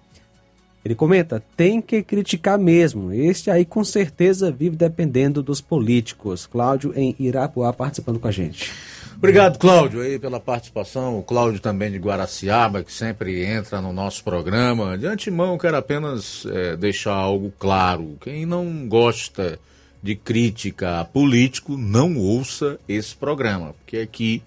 [0.83, 3.13] Ele comenta: tem que criticar mesmo.
[3.13, 6.45] Este aí com certeza vive dependendo dos políticos.
[6.45, 8.71] Cláudio em Irapuá participando com a gente.
[9.17, 11.19] Obrigado, Cláudio, aí pela participação.
[11.19, 14.97] O Cláudio também de Guaraciaba, que sempre entra no nosso programa.
[14.97, 18.17] De antemão, quero apenas é, deixar algo claro.
[18.19, 19.59] Quem não gosta
[20.01, 24.41] de crítica a político, não ouça esse programa, porque aqui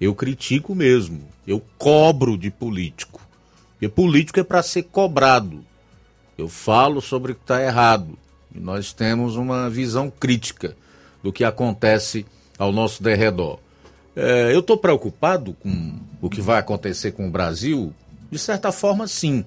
[0.00, 1.20] eu critico mesmo.
[1.46, 3.13] Eu cobro de político.
[3.84, 5.64] Porque político é para ser cobrado.
[6.38, 8.16] Eu falo sobre o que está errado.
[8.54, 10.76] E nós temos uma visão crítica
[11.22, 12.24] do que acontece
[12.58, 13.58] ao nosso derredor.
[14.16, 17.92] É, eu estou preocupado com o que vai acontecer com o Brasil?
[18.30, 19.44] De certa forma, sim.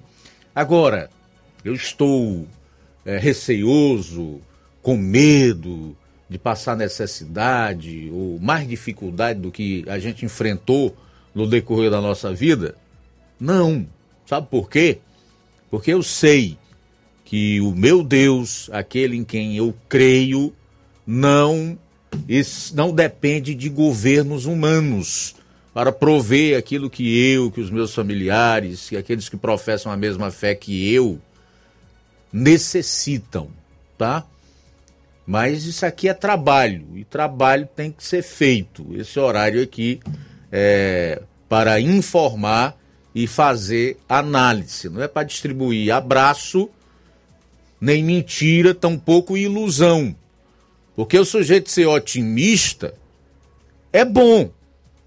[0.54, 1.10] Agora,
[1.64, 2.46] eu estou
[3.04, 4.40] é, receioso,
[4.82, 5.96] com medo
[6.28, 10.94] de passar necessidade ou mais dificuldade do que a gente enfrentou
[11.34, 12.76] no decorrer da nossa vida?
[13.40, 13.86] Não.
[14.28, 14.98] Sabe por quê?
[15.70, 16.58] Porque eu sei
[17.24, 20.52] que o meu Deus, aquele em quem eu creio,
[21.06, 21.78] não,
[22.74, 25.34] não depende de governos humanos
[25.72, 30.30] para prover aquilo que eu, que os meus familiares, que aqueles que professam a mesma
[30.30, 31.18] fé que eu
[32.30, 33.48] necessitam,
[33.96, 34.26] tá?
[35.26, 38.94] Mas isso aqui é trabalho e trabalho tem que ser feito.
[38.94, 40.00] Esse horário aqui
[40.52, 42.78] é para informar
[43.18, 44.88] e fazer análise.
[44.88, 46.70] Não é para distribuir abraço,
[47.80, 50.14] nem mentira, tampouco ilusão.
[50.94, 52.94] Porque o sujeito ser otimista
[53.92, 54.52] é bom.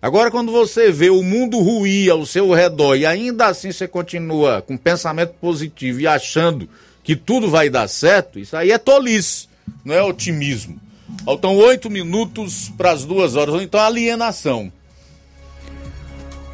[0.02, 4.62] Agora, quando você vê o mundo ruir ao seu redor e ainda assim você continua
[4.62, 6.68] com pensamento positivo e achando
[7.06, 9.48] que tudo vai dar certo, isso aí é tolice,
[9.86, 10.78] não é otimismo.
[11.24, 14.70] Faltam oito minutos para as duas horas, ou então alienação.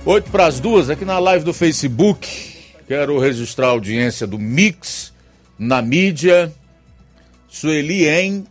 [0.08, 2.30] Oito para as duas, aqui na live do Facebook.
[2.88, 5.12] Quero registrar a audiência do Mix
[5.60, 6.50] na mídia.
[7.50, 8.46] Sueli En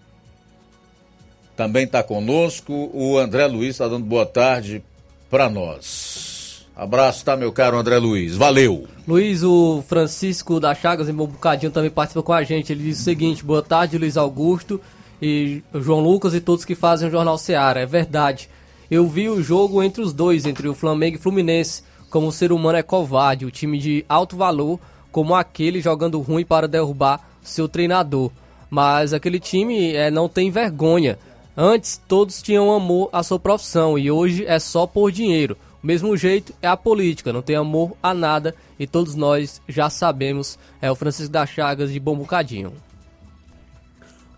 [1.56, 2.90] também está conosco.
[2.92, 4.84] O André Luiz está dando boa tarde
[5.30, 6.66] para nós.
[6.76, 8.36] Abraço, tá, meu caro André Luiz?
[8.36, 8.86] Valeu!
[9.08, 12.70] Luiz, o Francisco da Chagas, em um bocadinho, também participa com a gente.
[12.70, 14.78] Ele diz o seguinte: boa tarde, Luiz Augusto
[15.22, 17.80] e João Lucas e todos que fazem o Jornal Seara.
[17.80, 18.50] É verdade.
[18.90, 22.52] Eu vi o jogo entre os dois, entre o Flamengo e Fluminense, como o ser
[22.52, 24.78] humano é covarde, o time de alto valor,
[25.10, 28.30] como aquele jogando ruim para derrubar seu treinador.
[28.70, 31.18] Mas aquele time é, não tem vergonha.
[31.56, 35.56] Antes todos tinham amor à sua profissão e hoje é só por dinheiro.
[35.82, 39.88] O mesmo jeito é a política, não tem amor a nada e todos nós já
[39.88, 40.58] sabemos.
[40.80, 42.72] É o Francisco da Chagas de Bom Bocadinho.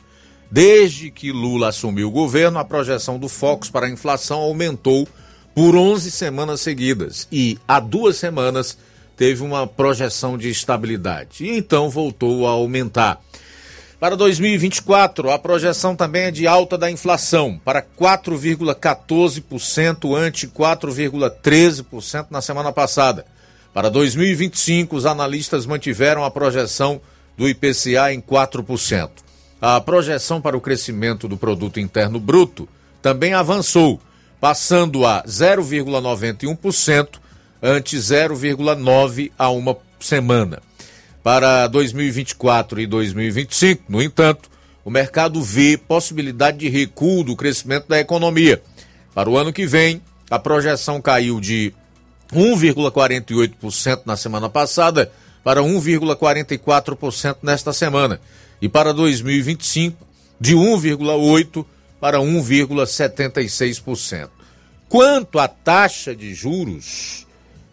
[0.49, 5.07] Desde que Lula assumiu o governo, a projeção do Focus para a inflação aumentou
[5.53, 8.77] por 11 semanas seguidas e há duas semanas
[9.17, 13.19] teve uma projeção de estabilidade e então voltou a aumentar.
[13.99, 22.39] Para 2024, a projeção também é de alta da inflação, para 4,14% ante 4,13% na
[22.39, 23.25] semana passada.
[23.77, 26.99] Para 2025, os analistas mantiveram a projeção
[27.37, 29.11] do IPCA em 4%.
[29.61, 32.67] A projeção para o crescimento do produto interno bruto
[33.03, 34.01] também avançou,
[34.41, 37.19] passando a 0,91%
[37.61, 40.59] ante 0,9 a uma semana.
[41.21, 44.49] Para 2024 e 2025, no entanto,
[44.83, 48.59] o mercado vê possibilidade de recuo do crescimento da economia.
[49.13, 50.01] Para o ano que vem,
[50.31, 51.75] a projeção caiu de
[52.33, 55.11] 1,48% na semana passada
[55.43, 58.19] para 1,44% nesta semana.
[58.61, 60.05] E para 2025,
[60.39, 61.65] de 1,8%
[61.99, 64.29] para 1,76%.
[64.89, 67.27] Quanto à taxa de juros,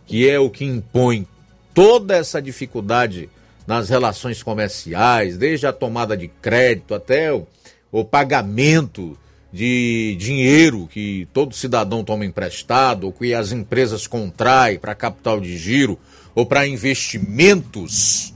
[0.07, 1.27] que é o que impõe
[1.73, 3.29] toda essa dificuldade
[3.67, 7.47] nas relações comerciais, desde a tomada de crédito até o,
[7.91, 9.19] o pagamento
[9.55, 15.57] de dinheiro que todo cidadão toma emprestado, ou que as empresas contraem para capital de
[15.57, 15.97] giro
[16.35, 18.35] ou para investimentos,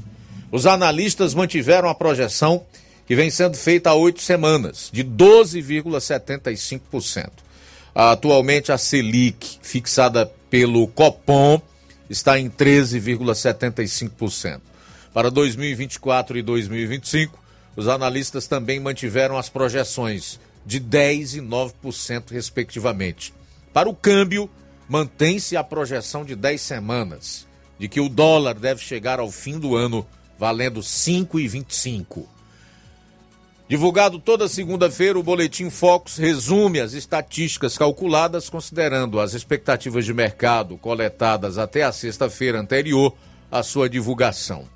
[0.53, 2.65] os analistas mantiveram a projeção
[3.05, 7.31] que vem sendo feita há oito semanas, de 12,75%.
[7.93, 11.61] Atualmente, a Selic, fixada pelo Copom,
[12.09, 14.61] está em 13,75%.
[15.13, 17.37] Para 2024 e 2025,
[17.75, 20.39] os analistas também mantiveram as projeções
[20.69, 23.33] de 10% e 9%, respectivamente.
[23.73, 24.51] Para o câmbio,
[24.87, 27.47] mantém-se a projeção de 10 semanas,
[27.79, 30.07] de que o dólar deve chegar ao fim do ano
[30.39, 32.27] valendo 5,25.
[33.67, 40.77] Divulgado toda segunda-feira, o Boletim Focus resume as estatísticas calculadas considerando as expectativas de mercado
[40.77, 43.17] coletadas até a sexta-feira anterior
[43.51, 44.69] à sua divulgação.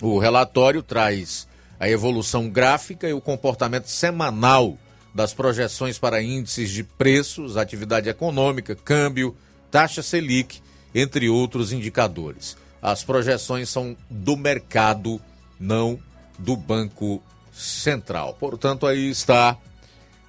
[0.00, 1.46] O relatório traz
[1.78, 4.78] a evolução gráfica e o comportamento semanal
[5.16, 9.34] das projeções para índices de preços, atividade econômica, câmbio,
[9.70, 10.60] taxa Selic,
[10.94, 12.54] entre outros indicadores.
[12.82, 15.18] As projeções são do mercado,
[15.58, 15.98] não
[16.38, 18.36] do Banco Central.
[18.38, 19.56] Portanto, aí está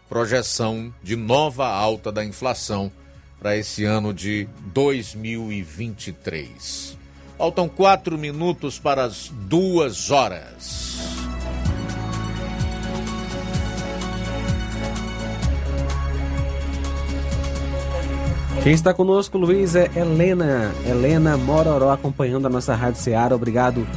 [0.07, 2.89] projeção de nova alta da inflação
[3.39, 6.97] para esse ano de 2023.
[7.37, 11.16] Faltam quatro minutos para as duas horas.
[18.63, 20.73] Quem está conosco, Luiz, é Helena.
[20.85, 23.33] Helena Mororó acompanhando a nossa Rádio Ceará.
[23.35, 23.87] Obrigado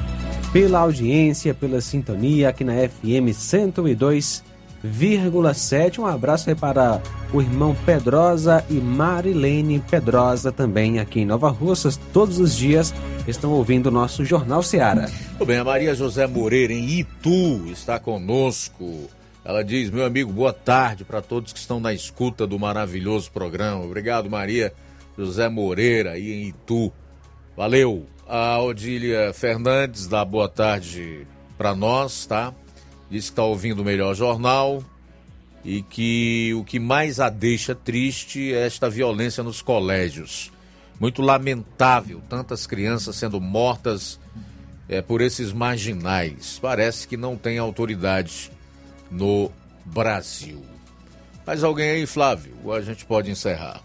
[0.53, 5.99] pela audiência, pela sintonia aqui na FM 102,7.
[5.99, 11.99] Um abraço aí para o irmão Pedrosa e Marilene Pedrosa também aqui em Nova Russas.
[12.13, 12.95] Todos os dias
[13.27, 15.09] estão ouvindo o nosso Jornal Ceará.
[15.33, 19.09] Tudo bem, a Maria José Moreira em Itu está conosco.
[19.51, 23.85] Ela diz: Meu amigo, boa tarde para todos que estão na escuta do maravilhoso programa.
[23.85, 24.73] Obrigado, Maria
[25.19, 26.93] José Moreira, aí em Itu.
[27.57, 28.07] Valeu.
[28.29, 31.27] A Odília Fernandes dá boa tarde
[31.59, 32.55] para nós, tá?
[33.11, 34.85] Diz que está ouvindo o melhor jornal
[35.65, 40.53] e que o que mais a deixa triste é esta violência nos colégios.
[41.01, 44.21] Muito lamentável, tantas crianças sendo mortas
[44.89, 46.61] é, por esses marginais.
[46.63, 48.53] Parece que não tem autoridade
[49.11, 49.51] no
[49.85, 50.63] Brasil.
[51.47, 52.55] Mais alguém aí, Flávio?
[52.65, 53.81] Ou a gente pode encerrar?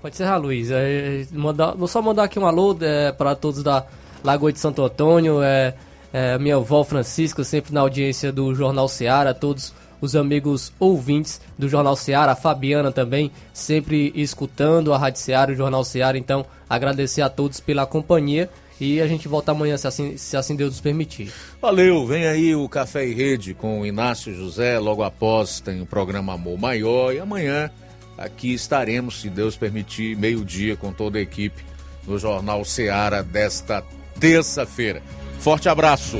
[0.00, 0.70] Pode encerrar, Luiz.
[0.70, 3.86] É, mandar, vou só mandar aqui um alô é, para todos da
[4.22, 5.42] Lagoa de Santo Antônio.
[5.42, 5.74] É,
[6.12, 11.68] é, minha avó Francisca, sempre na audiência do Jornal Seara, todos os amigos ouvintes do
[11.68, 16.18] Jornal Seara, a Fabiana também, sempre escutando a Rádio Seara, o Jornal Seara.
[16.18, 18.50] Então, agradecer a todos pela companhia
[18.82, 21.32] e a gente volta amanhã, se assim, se assim Deus nos permitir.
[21.60, 25.86] Valeu, vem aí o Café e Rede com o Inácio José, logo após tem o
[25.86, 27.70] programa Amor Maior e amanhã
[28.18, 31.62] aqui estaremos, se Deus permitir, meio-dia com toda a equipe
[32.08, 33.84] no Jornal Seara desta
[34.18, 35.00] terça-feira.
[35.38, 36.18] Forte abraço!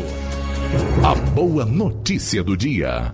[1.05, 3.13] A boa notícia do dia.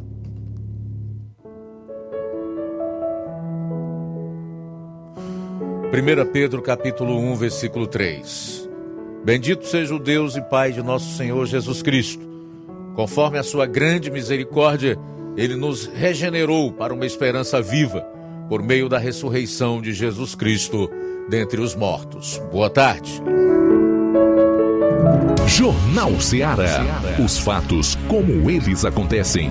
[5.90, 8.67] 1 Pedro capítulo 1, versículo 3.
[9.24, 12.26] Bendito seja o Deus e Pai de nosso Senhor Jesus Cristo.
[12.94, 14.98] Conforme a sua grande misericórdia,
[15.36, 18.00] ele nos regenerou para uma esperança viva
[18.48, 20.90] por meio da ressurreição de Jesus Cristo
[21.28, 22.40] dentre os mortos.
[22.50, 23.22] Boa tarde.
[25.46, 26.84] Jornal Ceará.
[27.24, 29.50] Os fatos como eles acontecem.